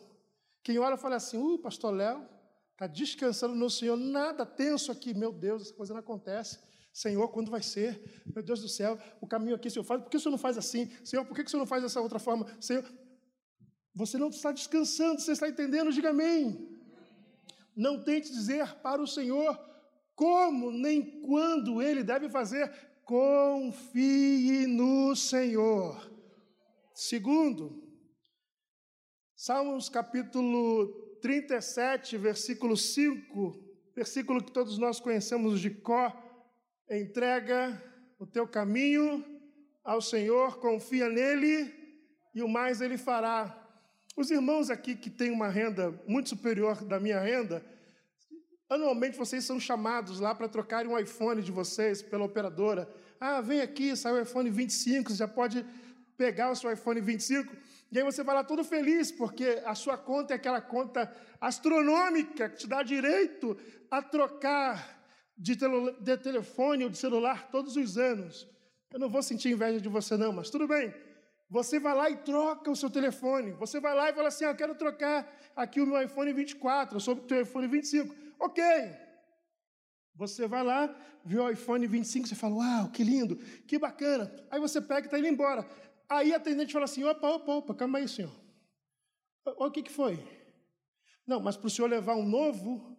Quem 0.61 0.77
olha 0.77 0.97
fala 0.97 1.15
assim, 1.15 1.39
uh, 1.39 1.57
pastor 1.59 1.95
Léo, 1.95 2.29
está 2.73 2.89
descansando 2.89 3.55
no 3.55 3.71
Senhor, 3.71 3.97
nada 3.97 4.45
tenso 4.45 4.91
aqui. 4.91 5.15
Meu 5.15 5.33
Deus, 5.33 5.63
essa 5.63 5.75
coisa 5.75 5.95
não 5.95 6.01
acontece. 6.01 6.59
Senhor, 6.93 7.29
quando 7.29 7.49
vai 7.49 7.63
ser? 7.63 8.23
Meu 8.35 8.43
Deus 8.43 8.61
do 8.61 8.69
céu, 8.69 8.99
o 9.21 9.27
caminho 9.27 9.55
aqui, 9.55 9.71
Senhor, 9.71 9.85
faz, 9.85 10.03
por 10.03 10.11
que 10.11 10.17
o 10.17 10.21
Senhor 10.21 10.33
não 10.33 10.39
faz 10.39 10.59
assim? 10.59 10.91
Senhor, 11.05 11.25
por 11.25 11.37
que 11.37 11.43
o 11.43 11.49
Senhor 11.49 11.61
não 11.61 11.67
faz 11.67 11.81
dessa 11.81 12.01
outra 12.01 12.19
forma? 12.19 12.45
Senhor, 12.61 12.85
você 13.95 14.19
não 14.19 14.31
está 14.31 14.51
descansando, 14.51 15.21
você 15.21 15.31
está 15.31 15.49
entendendo? 15.49 15.93
Diga 15.93 16.11
amém. 16.11 16.77
Não 17.77 18.03
tente 18.03 18.33
dizer 18.33 18.75
para 18.77 19.01
o 19.01 19.07
Senhor 19.07 19.68
como 20.19 20.73
nem 20.73 21.01
quando 21.21 21.81
ele 21.81 22.03
deve 22.03 22.29
fazer. 22.29 22.69
Confie 23.05 24.67
no 24.67 25.15
Senhor. 25.15 26.13
Segundo, 26.93 27.81
Salmos 29.37 29.89
capítulo 29.89 30.89
37, 31.23 32.17
versículo 32.17 32.77
5, 32.77 33.65
versículo 33.95 34.43
que 34.43 34.51
todos 34.51 34.77
nós 34.77 34.99
conhecemos 34.99 35.61
de 35.61 35.71
Có, 35.71 36.13
entrega 36.91 37.81
o 38.19 38.27
teu 38.27 38.49
caminho 38.49 39.25
ao 39.85 40.03
Senhor, 40.03 40.59
confia 40.59 41.09
nele 41.09 41.73
e 42.35 42.43
o 42.43 42.49
mais 42.49 42.81
ele 42.81 42.99
fará. 42.99 43.57
Os 44.17 44.33
irmãos 44.33 44.69
aqui 44.69 44.97
que 44.97 45.11
têm 45.11 45.31
uma 45.31 45.49
renda 45.49 45.93
muito 46.09 46.31
superior 46.31 46.85
da 46.85 46.99
minha 46.99 47.21
renda, 47.21 47.65
Anualmente 48.69 49.17
vocês 49.17 49.45
são 49.45 49.59
chamados 49.59 50.21
lá 50.21 50.35
para 50.35 50.47
trocarem 50.47 50.91
um 50.91 50.99
iPhone 50.99 51.43
de 51.43 51.51
vocês 51.51 52.03
pela 52.03 52.25
operadora. 52.25 52.87
Ah, 53.19 53.41
vem 53.41 53.63
aqui, 53.63 53.97
sai 53.97 54.13
o 54.13 54.21
iPhone 54.21 54.51
25, 54.51 55.11
você 55.11 55.17
já 55.17 55.29
pode 55.29 55.65
pegar 56.19 56.51
o 56.51 56.57
seu 56.57 56.71
iPhone 56.71 57.01
25. 57.01 57.51
E 57.91 57.99
aí 57.99 58.05
você 58.05 58.23
vai 58.23 58.35
lá 58.35 58.45
todo 58.45 58.63
feliz, 58.63 59.11
porque 59.11 59.63
a 59.65 59.75
sua 59.75 59.97
conta 59.97 60.35
é 60.35 60.37
aquela 60.37 60.61
conta 60.61 61.11
astronômica 61.41 62.51
que 62.51 62.59
te 62.59 62.67
dá 62.67 62.83
direito 62.83 63.57
a 63.91 64.03
trocar 64.03 65.03
de, 65.37 65.57
de 66.01 66.17
telefone 66.19 66.85
ou 66.85 66.91
de 66.91 66.99
celular 66.99 67.49
todos 67.51 67.75
os 67.75 67.97
anos. 67.97 68.47
Eu 68.93 68.99
não 68.99 69.09
vou 69.09 69.23
sentir 69.23 69.51
inveja 69.51 69.81
de 69.81 69.89
você, 69.89 70.19
não, 70.19 70.33
mas 70.33 70.51
tudo 70.51 70.69
bem. 70.69 70.93
Você 71.49 71.79
vai 71.79 71.95
lá 71.95 72.11
e 72.11 72.17
troca 72.17 72.71
o 72.71 72.77
seu 72.77 72.91
telefone. 72.91 73.53
Você 73.53 73.81
vai 73.81 73.95
lá 73.95 74.11
e 74.11 74.13
fala 74.13 74.29
assim: 74.29 74.45
ah, 74.45 74.51
eu 74.51 74.55
quero 74.55 74.75
trocar 74.75 75.27
aqui 75.57 75.81
o 75.81 75.87
meu 75.87 76.03
iPhone 76.03 76.31
24, 76.35 76.97
eu 76.97 77.01
sou 77.01 77.15
o 77.15 77.21
teu 77.21 77.41
iPhone 77.41 77.67
25. 77.67 78.28
Ok. 78.39 78.63
Você 80.15 80.47
vai 80.47 80.65
lá, 80.65 80.87
vê 81.25 81.39
o 81.39 81.49
iPhone 81.49 81.87
25, 81.87 82.27
você 82.27 82.35
fala, 82.35 82.57
uau, 82.57 82.91
que 82.91 83.05
lindo, 83.05 83.37
que 83.67 83.79
bacana. 83.79 84.33
Aí 84.51 84.59
você 84.59 84.81
pega 84.81 85.03
e 85.03 85.05
está 85.05 85.19
indo 85.19 85.29
embora. 85.29 85.69
Aí 86.09 86.33
a 86.33 86.37
atendente 86.37 86.73
fala 86.73 86.87
assim, 86.87 87.05
opa, 87.05 87.29
opa, 87.29 87.53
opa, 87.53 87.75
calma 87.75 87.99
aí, 87.99 88.09
senhor. 88.09 88.35
O 89.45 89.71
que, 89.71 89.83
que 89.83 89.93
foi? 89.93 90.19
Não, 91.27 91.41
mas 91.41 91.57
para 91.57 91.67
o 91.67 91.71
senhor 91.71 91.89
levar 91.89 92.17
um 92.17 92.27
novo, 92.27 92.97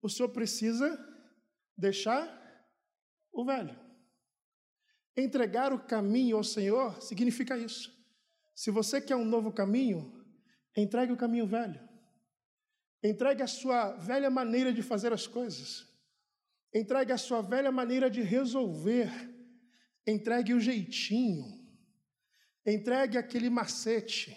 o 0.00 0.08
senhor 0.08 0.28
precisa 0.28 0.98
deixar 1.76 2.28
o 3.32 3.44
velho. 3.44 3.78
Entregar 5.16 5.72
o 5.72 5.84
caminho 5.84 6.36
ao 6.36 6.44
Senhor 6.44 7.00
significa 7.00 7.56
isso. 7.56 7.92
Se 8.54 8.70
você 8.70 9.00
quer 9.00 9.16
um 9.16 9.24
novo 9.24 9.52
caminho, 9.52 10.24
entregue 10.76 11.12
o 11.12 11.16
caminho 11.16 11.46
velho. 11.46 11.80
Entregue 13.04 13.42
a 13.42 13.46
sua 13.46 13.92
velha 13.92 14.30
maneira 14.30 14.72
de 14.72 14.82
fazer 14.82 15.12
as 15.12 15.26
coisas. 15.26 15.86
Entregue 16.74 17.12
a 17.12 17.18
sua 17.18 17.42
velha 17.42 17.70
maneira 17.70 18.10
de 18.10 18.22
resolver. 18.22 19.10
Entregue 20.06 20.54
o 20.54 20.60
jeitinho. 20.60 21.44
Entregue 22.66 23.18
aquele 23.18 23.50
macete. 23.50 24.36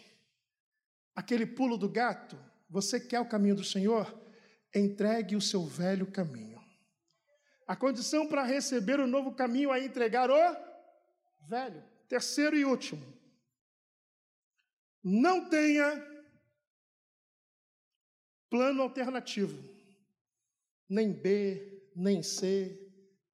Aquele 1.16 1.46
pulo 1.46 1.78
do 1.78 1.90
gato. 1.90 2.38
Você 2.70 3.00
quer 3.00 3.22
o 3.22 3.30
caminho 3.30 3.56
do 3.56 3.64
Senhor? 3.64 4.28
entregue 4.74 5.36
o 5.36 5.42
seu 5.42 5.66
velho 5.66 6.06
caminho. 6.08 6.58
A 7.68 7.76
condição 7.76 8.28
para 8.28 8.44
receber 8.44 9.00
o 9.00 9.08
novo 9.08 9.34
caminho 9.34 9.74
é 9.74 9.84
entregar 9.84 10.30
o 10.30 10.56
velho. 11.48 11.84
Terceiro 12.08 12.56
e 12.56 12.64
último. 12.64 13.06
Não 15.04 15.50
tenha 15.50 16.07
plano 18.50 18.82
alternativo. 18.82 19.62
Nem 20.90 21.12
B, 21.12 21.92
nem 21.96 22.24
C, 22.24 22.92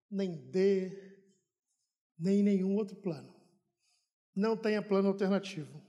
nem 0.09 0.35
D, 0.49 0.91
nem 2.17 2.41
nenhum 2.41 2.75
outro 2.75 2.95
plano. 2.95 3.33
Não 4.35 4.57
tenha 4.57 4.81
plano 4.81 5.09
alternativo. 5.09 5.81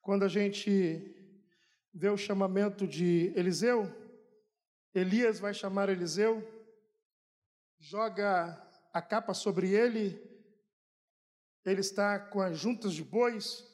Quando 0.00 0.24
a 0.24 0.28
gente 0.28 1.14
vê 1.92 2.08
o 2.08 2.16
chamamento 2.16 2.86
de 2.86 3.32
Eliseu, 3.36 3.86
Elias 4.94 5.38
vai 5.38 5.52
chamar 5.52 5.88
Eliseu, 5.88 6.42
joga 7.78 8.60
a 8.92 9.02
capa 9.02 9.34
sobre 9.34 9.70
ele, 9.70 10.20
ele 11.64 11.80
está 11.80 12.18
com 12.18 12.40
as 12.40 12.58
juntas 12.58 12.94
de 12.94 13.04
bois, 13.04 13.64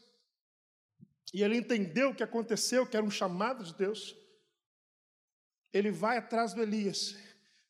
e 1.33 1.43
ele 1.43 1.57
entendeu 1.57 2.11
o 2.11 2.15
que 2.15 2.23
aconteceu, 2.23 2.87
que 2.87 2.97
era 2.97 3.05
um 3.05 3.11
chamado 3.11 3.65
de 3.65 3.75
Deus. 3.75 4.17
Ele 5.75 5.91
vai 5.91 6.17
atrás 6.17 6.55
do 6.55 6.63
Elias. 6.63 7.17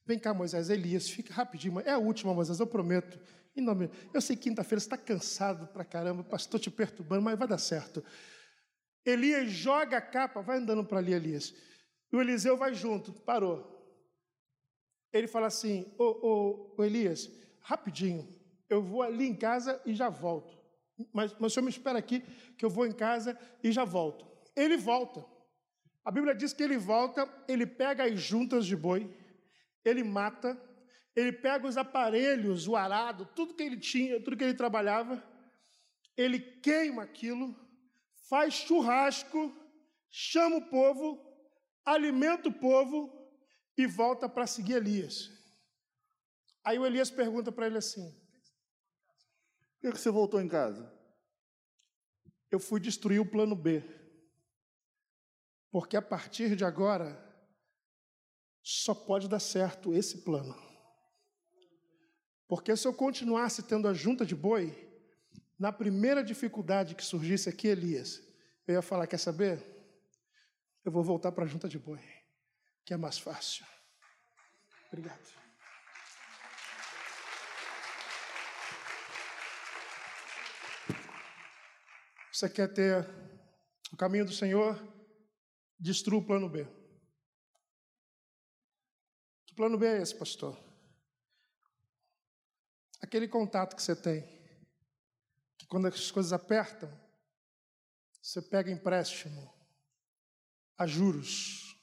Vem 0.07 0.19
cá, 0.19 0.35
Moisés, 0.35 0.69
Elias, 0.69 1.09
fica 1.09 1.33
rapidinho, 1.33 1.81
é 1.81 1.91
a 1.91 1.99
última, 1.99 2.35
Moisés, 2.35 2.61
eu 2.61 2.67
prometo. 2.67 3.19
Em 3.57 3.63
nome, 3.63 3.91
eu 4.13 4.21
sei 4.21 4.37
que 4.37 4.43
quinta-feira 4.43 4.79
você 4.79 4.87
está 4.87 4.99
cansado 4.99 5.67
pra 5.69 5.85
caramba, 5.85 6.23
pastor 6.23 6.61
te 6.61 6.71
perturbando, 6.71 7.23
mas 7.23 7.39
vai 7.39 7.49
dar 7.49 7.57
certo. 7.57 8.05
Elias 9.07 9.51
joga 9.51 9.97
a 9.97 10.03
capa, 10.03 10.43
vai 10.43 10.59
andando 10.59 10.85
para 10.85 10.99
ali, 10.99 11.15
Elias. 11.15 11.55
E 12.13 12.17
o 12.17 12.21
Eliseu 12.21 12.57
vai 12.57 12.75
junto, 12.75 13.13
parou. 13.13 13.71
Ele 15.13 15.27
fala 15.27 15.47
assim: 15.47 15.95
Ô, 15.99 16.05
ô, 16.05 16.75
ô 16.77 16.85
Elias, 16.85 17.31
rapidinho, 17.61 18.29
eu 18.69 18.83
vou 18.83 19.03
ali 19.03 19.27
em 19.27 19.35
casa 19.35 19.81
e 19.87 19.95
já 19.95 20.09
volto. 20.09 20.59
Mas, 21.13 21.33
mas 21.39 21.53
o 21.53 21.55
senhor 21.55 21.65
me 21.65 21.71
espera 21.71 21.99
aqui, 21.99 22.21
que 22.59 22.65
eu 22.65 22.71
vou 22.71 22.87
em 22.87 22.93
casa 22.93 23.39
e 23.63 23.73
já 23.73 23.85
volto. 23.85 24.27
Ele 24.55 24.77
volta. 24.77 25.25
A 26.05 26.11
Bíblia 26.11 26.35
diz 26.35 26.53
que 26.53 26.63
ele 26.63 26.77
volta, 26.77 27.27
ele 27.49 27.67
pega 27.67 28.05
as 28.05 28.21
juntas 28.21 28.67
de 28.67 28.77
boi, 28.77 29.11
ele 29.85 30.05
mata, 30.05 30.61
ele 31.17 31.33
pega 31.33 31.67
os 31.67 31.77
aparelhos, 31.77 32.69
o 32.69 32.77
arado, 32.77 33.25
tudo 33.35 33.55
que 33.55 33.63
ele 33.63 33.79
tinha, 33.79 34.21
tudo 34.21 34.37
que 34.37 34.45
ele 34.45 34.55
trabalhava, 34.55 35.23
ele 36.17 36.39
queima 36.39 37.03
aquilo, 37.03 37.57
faz 38.29 38.55
churrasco, 38.55 39.55
chama 40.11 40.57
o 40.57 40.69
povo, 40.69 41.25
alimenta 41.85 42.49
o 42.49 42.53
povo 42.53 43.11
e 43.77 43.87
volta 43.87 44.29
para 44.29 44.47
seguir 44.47 44.75
Elias. 44.75 45.31
Aí 46.63 46.79
o 46.79 46.87
Elias 46.87 47.11
pergunta 47.11 47.51
para 47.51 47.67
ele 47.67 47.79
assim: 47.79 48.15
Por 49.81 49.93
que 49.93 49.99
você 49.99 50.11
voltou 50.11 50.41
em 50.41 50.49
casa? 50.49 50.93
Eu 52.51 52.61
fui 52.61 52.79
destruir 52.79 53.21
o 53.21 53.27
plano 53.27 53.57
B. 53.57 53.83
Porque 55.75 55.97
a 55.97 56.03
partir 56.03 56.55
de 56.55 56.65
agora, 56.65 57.21
só 58.63 58.95
pode 58.95 59.29
dar 59.29 59.41
certo 59.41 59.93
esse 59.93 60.19
plano. 60.19 60.55
Porque 62.47 62.77
se 62.77 62.87
eu 62.87 62.95
continuasse 62.95 63.61
tendo 63.61 63.89
a 63.89 63.93
junta 63.93 64.25
de 64.25 64.37
boi, 64.37 64.73
na 65.59 65.73
primeira 65.73 66.23
dificuldade 66.23 66.95
que 66.95 67.05
surgisse 67.05 67.49
aqui, 67.49 67.67
Elias, 67.67 68.23
eu 68.69 68.75
ia 68.75 68.83
falar: 68.83 69.09
quer 69.09 69.19
saber? 69.19 69.67
Eu 70.85 70.93
vou 70.93 71.03
voltar 71.03 71.33
para 71.33 71.43
a 71.43 71.49
junta 71.49 71.69
de 71.69 71.77
boi, 71.77 71.99
que 72.85 72.95
é 72.95 72.97
mais 72.97 73.19
fácil. 73.19 73.67
Obrigado. 74.93 75.27
Você 82.33 82.49
quer 82.49 82.73
ter 82.73 83.05
o 83.93 83.97
caminho 83.97 84.25
do 84.25 84.33
Senhor? 84.33 84.94
Destrua 85.79 86.21
o 86.21 86.27
plano 86.27 86.49
B. 86.49 86.67
Que 89.47 89.55
plano 89.55 89.79
B 89.79 89.87
é 89.87 90.03
esse, 90.03 90.15
pastor? 90.15 90.59
Aquele 93.01 93.29
contato 93.29 93.77
que 93.77 93.83
você 93.83 93.95
tem, 93.95 94.23
que 95.59 95.67
quando 95.67 95.87
as 95.87 96.11
coisas 96.11 96.33
apertam, 96.33 96.91
você 98.23 98.41
pega 98.41 98.71
empréstimo 98.71 99.53
a 100.77 100.87
juros. 100.87 101.79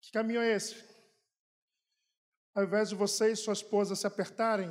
Que 0.00 0.12
caminho 0.12 0.40
é 0.40 0.52
esse? 0.52 0.84
Ao 2.54 2.64
invés 2.64 2.88
de 2.88 2.94
você 2.94 3.32
e 3.32 3.36
sua 3.36 3.52
esposa 3.52 3.96
se 3.96 4.06
apertarem, 4.06 4.70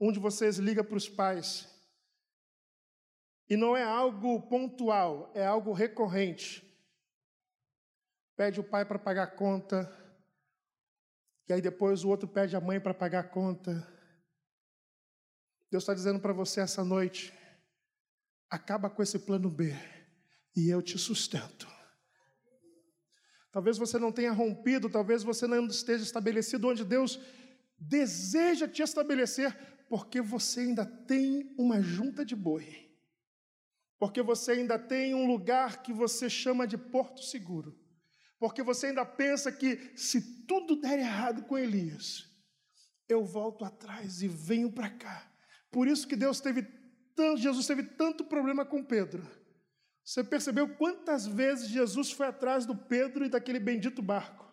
um 0.00 0.12
de 0.12 0.18
vocês 0.18 0.58
liga 0.58 0.84
para 0.84 0.96
os 0.96 1.08
pais. 1.08 1.68
E 3.48 3.56
não 3.56 3.76
é 3.76 3.82
algo 3.82 4.42
pontual, 4.48 5.32
é 5.34 5.44
algo 5.44 5.72
recorrente. 5.72 6.69
Pede 8.40 8.58
o 8.58 8.64
pai 8.64 8.86
para 8.86 8.98
pagar 8.98 9.24
a 9.24 9.26
conta, 9.26 9.86
e 11.46 11.52
aí 11.52 11.60
depois 11.60 12.04
o 12.04 12.08
outro 12.08 12.26
pede 12.26 12.56
a 12.56 12.60
mãe 12.60 12.80
para 12.80 12.94
pagar 12.94 13.20
a 13.20 13.28
conta. 13.28 13.86
Deus 15.70 15.82
está 15.82 15.92
dizendo 15.92 16.18
para 16.18 16.32
você 16.32 16.62
essa 16.62 16.82
noite: 16.82 17.34
acaba 18.48 18.88
com 18.88 19.02
esse 19.02 19.18
plano 19.18 19.50
B 19.50 19.74
e 20.56 20.70
eu 20.70 20.80
te 20.80 20.96
sustento. 20.96 21.68
Talvez 23.52 23.76
você 23.76 23.98
não 23.98 24.10
tenha 24.10 24.32
rompido, 24.32 24.88
talvez 24.88 25.22
você 25.22 25.46
não 25.46 25.66
esteja 25.66 26.02
estabelecido 26.02 26.66
onde 26.66 26.82
Deus 26.82 27.20
deseja 27.78 28.66
te 28.66 28.80
estabelecer, 28.80 29.54
porque 29.86 30.22
você 30.22 30.60
ainda 30.60 30.86
tem 30.86 31.54
uma 31.58 31.82
junta 31.82 32.24
de 32.24 32.34
boi, 32.34 32.90
porque 33.98 34.22
você 34.22 34.52
ainda 34.52 34.78
tem 34.78 35.14
um 35.14 35.26
lugar 35.26 35.82
que 35.82 35.92
você 35.92 36.30
chama 36.30 36.66
de 36.66 36.78
porto 36.78 37.22
seguro, 37.22 37.78
porque 38.40 38.64
você 38.64 38.88
ainda 38.88 39.06
pensa 39.06 39.52
que 39.52 39.92
se 39.96 40.44
tudo 40.46 40.80
der 40.80 40.98
errado 40.98 41.44
com 41.44 41.56
Elias, 41.56 42.28
eu 43.08 43.24
volto 43.24 43.64
atrás 43.64 44.22
e 44.22 44.26
venho 44.26 44.72
para 44.72 44.90
cá 44.90 45.30
por 45.70 45.86
isso 45.86 46.06
que 46.06 46.16
Deus 46.16 46.40
teve 46.40 46.62
tanto, 47.14 47.40
Jesus 47.40 47.66
teve 47.66 47.82
tanto 47.82 48.24
problema 48.24 48.64
com 48.64 48.84
Pedro. 48.84 49.26
Você 50.04 50.24
percebeu 50.24 50.74
quantas 50.76 51.26
vezes 51.26 51.68
Jesus 51.68 52.10
foi 52.10 52.26
atrás 52.26 52.66
do 52.66 52.74
Pedro 52.74 53.24
e 53.24 53.28
daquele 53.28 53.60
bendito 53.60 54.02
barco? 54.02 54.50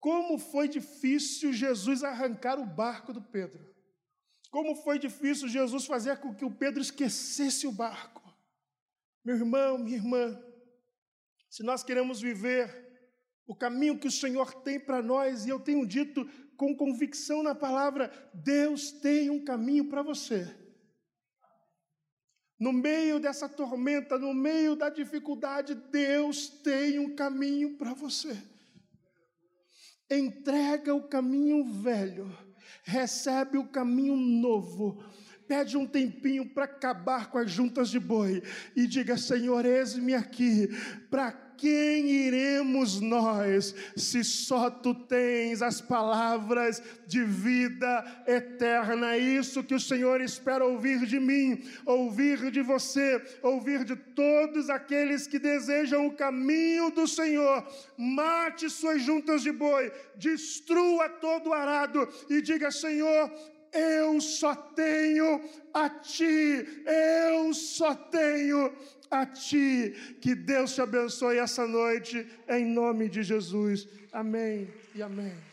Como 0.00 0.38
foi 0.38 0.66
difícil 0.66 1.52
Jesus 1.52 2.02
arrancar 2.02 2.58
o 2.58 2.66
barco 2.66 3.12
do 3.12 3.22
Pedro? 3.22 3.72
Como 4.50 4.74
foi 4.74 4.98
difícil 4.98 5.48
Jesus 5.48 5.86
fazer 5.86 6.18
com 6.18 6.34
que 6.34 6.44
o 6.44 6.50
Pedro 6.50 6.82
esquecesse 6.82 7.66
o 7.66 7.72
barco? 7.72 8.20
Meu 9.24 9.36
irmão, 9.36 9.78
minha 9.78 9.96
irmã, 9.96 10.42
se 11.52 11.62
nós 11.62 11.82
queremos 11.82 12.18
viver 12.18 12.66
o 13.46 13.54
caminho 13.54 13.98
que 13.98 14.08
o 14.08 14.10
Senhor 14.10 14.54
tem 14.62 14.80
para 14.80 15.02
nós, 15.02 15.44
e 15.44 15.50
eu 15.50 15.60
tenho 15.60 15.86
dito 15.86 16.26
com 16.56 16.74
convicção 16.74 17.42
na 17.42 17.54
palavra: 17.54 18.10
Deus 18.32 18.90
tem 18.90 19.28
um 19.28 19.44
caminho 19.44 19.90
para 19.90 20.00
você. 20.00 20.50
No 22.58 22.72
meio 22.72 23.20
dessa 23.20 23.50
tormenta, 23.50 24.16
no 24.16 24.32
meio 24.32 24.74
da 24.74 24.88
dificuldade, 24.88 25.74
Deus 25.74 26.48
tem 26.48 26.98
um 26.98 27.14
caminho 27.14 27.76
para 27.76 27.92
você. 27.92 28.34
Entrega 30.10 30.94
o 30.94 31.06
caminho 31.06 31.70
velho, 31.70 32.34
recebe 32.82 33.58
o 33.58 33.68
caminho 33.68 34.16
novo, 34.16 35.04
pede 35.46 35.76
um 35.76 35.86
tempinho 35.86 36.48
para 36.48 36.64
acabar 36.64 37.30
com 37.30 37.36
as 37.36 37.50
juntas 37.50 37.90
de 37.90 38.00
boi 38.00 38.42
e 38.74 38.86
diga: 38.86 39.18
Senhor, 39.18 39.66
eis-me 39.66 40.14
aqui 40.14 40.68
para 41.10 41.41
quem 41.56 42.10
iremos 42.10 43.00
nós, 43.00 43.74
se 43.96 44.22
só 44.24 44.70
tu 44.70 44.94
tens 44.94 45.62
as 45.62 45.80
palavras 45.80 46.82
de 47.06 47.24
vida 47.24 48.24
eterna? 48.26 49.14
É 49.14 49.18
isso 49.18 49.62
que 49.62 49.74
o 49.74 49.80
Senhor 49.80 50.20
espera 50.20 50.64
ouvir 50.64 51.06
de 51.06 51.18
mim, 51.20 51.62
ouvir 51.84 52.50
de 52.50 52.62
você, 52.62 53.22
ouvir 53.42 53.84
de 53.84 53.96
todos 53.96 54.70
aqueles 54.70 55.26
que 55.26 55.38
desejam 55.38 56.06
o 56.06 56.16
caminho 56.16 56.90
do 56.90 57.06
Senhor. 57.06 57.66
Mate 57.96 58.68
suas 58.70 59.02
juntas 59.02 59.42
de 59.42 59.52
boi, 59.52 59.92
destrua 60.16 61.08
todo 61.08 61.50
o 61.50 61.54
arado 61.54 62.08
e 62.28 62.40
diga: 62.40 62.70
Senhor, 62.70 63.30
eu 63.72 64.20
só 64.20 64.54
tenho 64.54 65.40
a 65.72 65.88
ti, 65.88 66.66
eu 66.86 67.54
só 67.54 67.94
tenho 67.94 68.70
a 69.12 69.26
ti. 69.26 69.94
Que 70.20 70.34
Deus 70.34 70.74
te 70.74 70.80
abençoe 70.80 71.38
essa 71.38 71.66
noite, 71.66 72.26
em 72.48 72.64
nome 72.64 73.08
de 73.08 73.22
Jesus. 73.22 73.86
Amém 74.12 74.68
e 74.94 75.02
amém. 75.02 75.51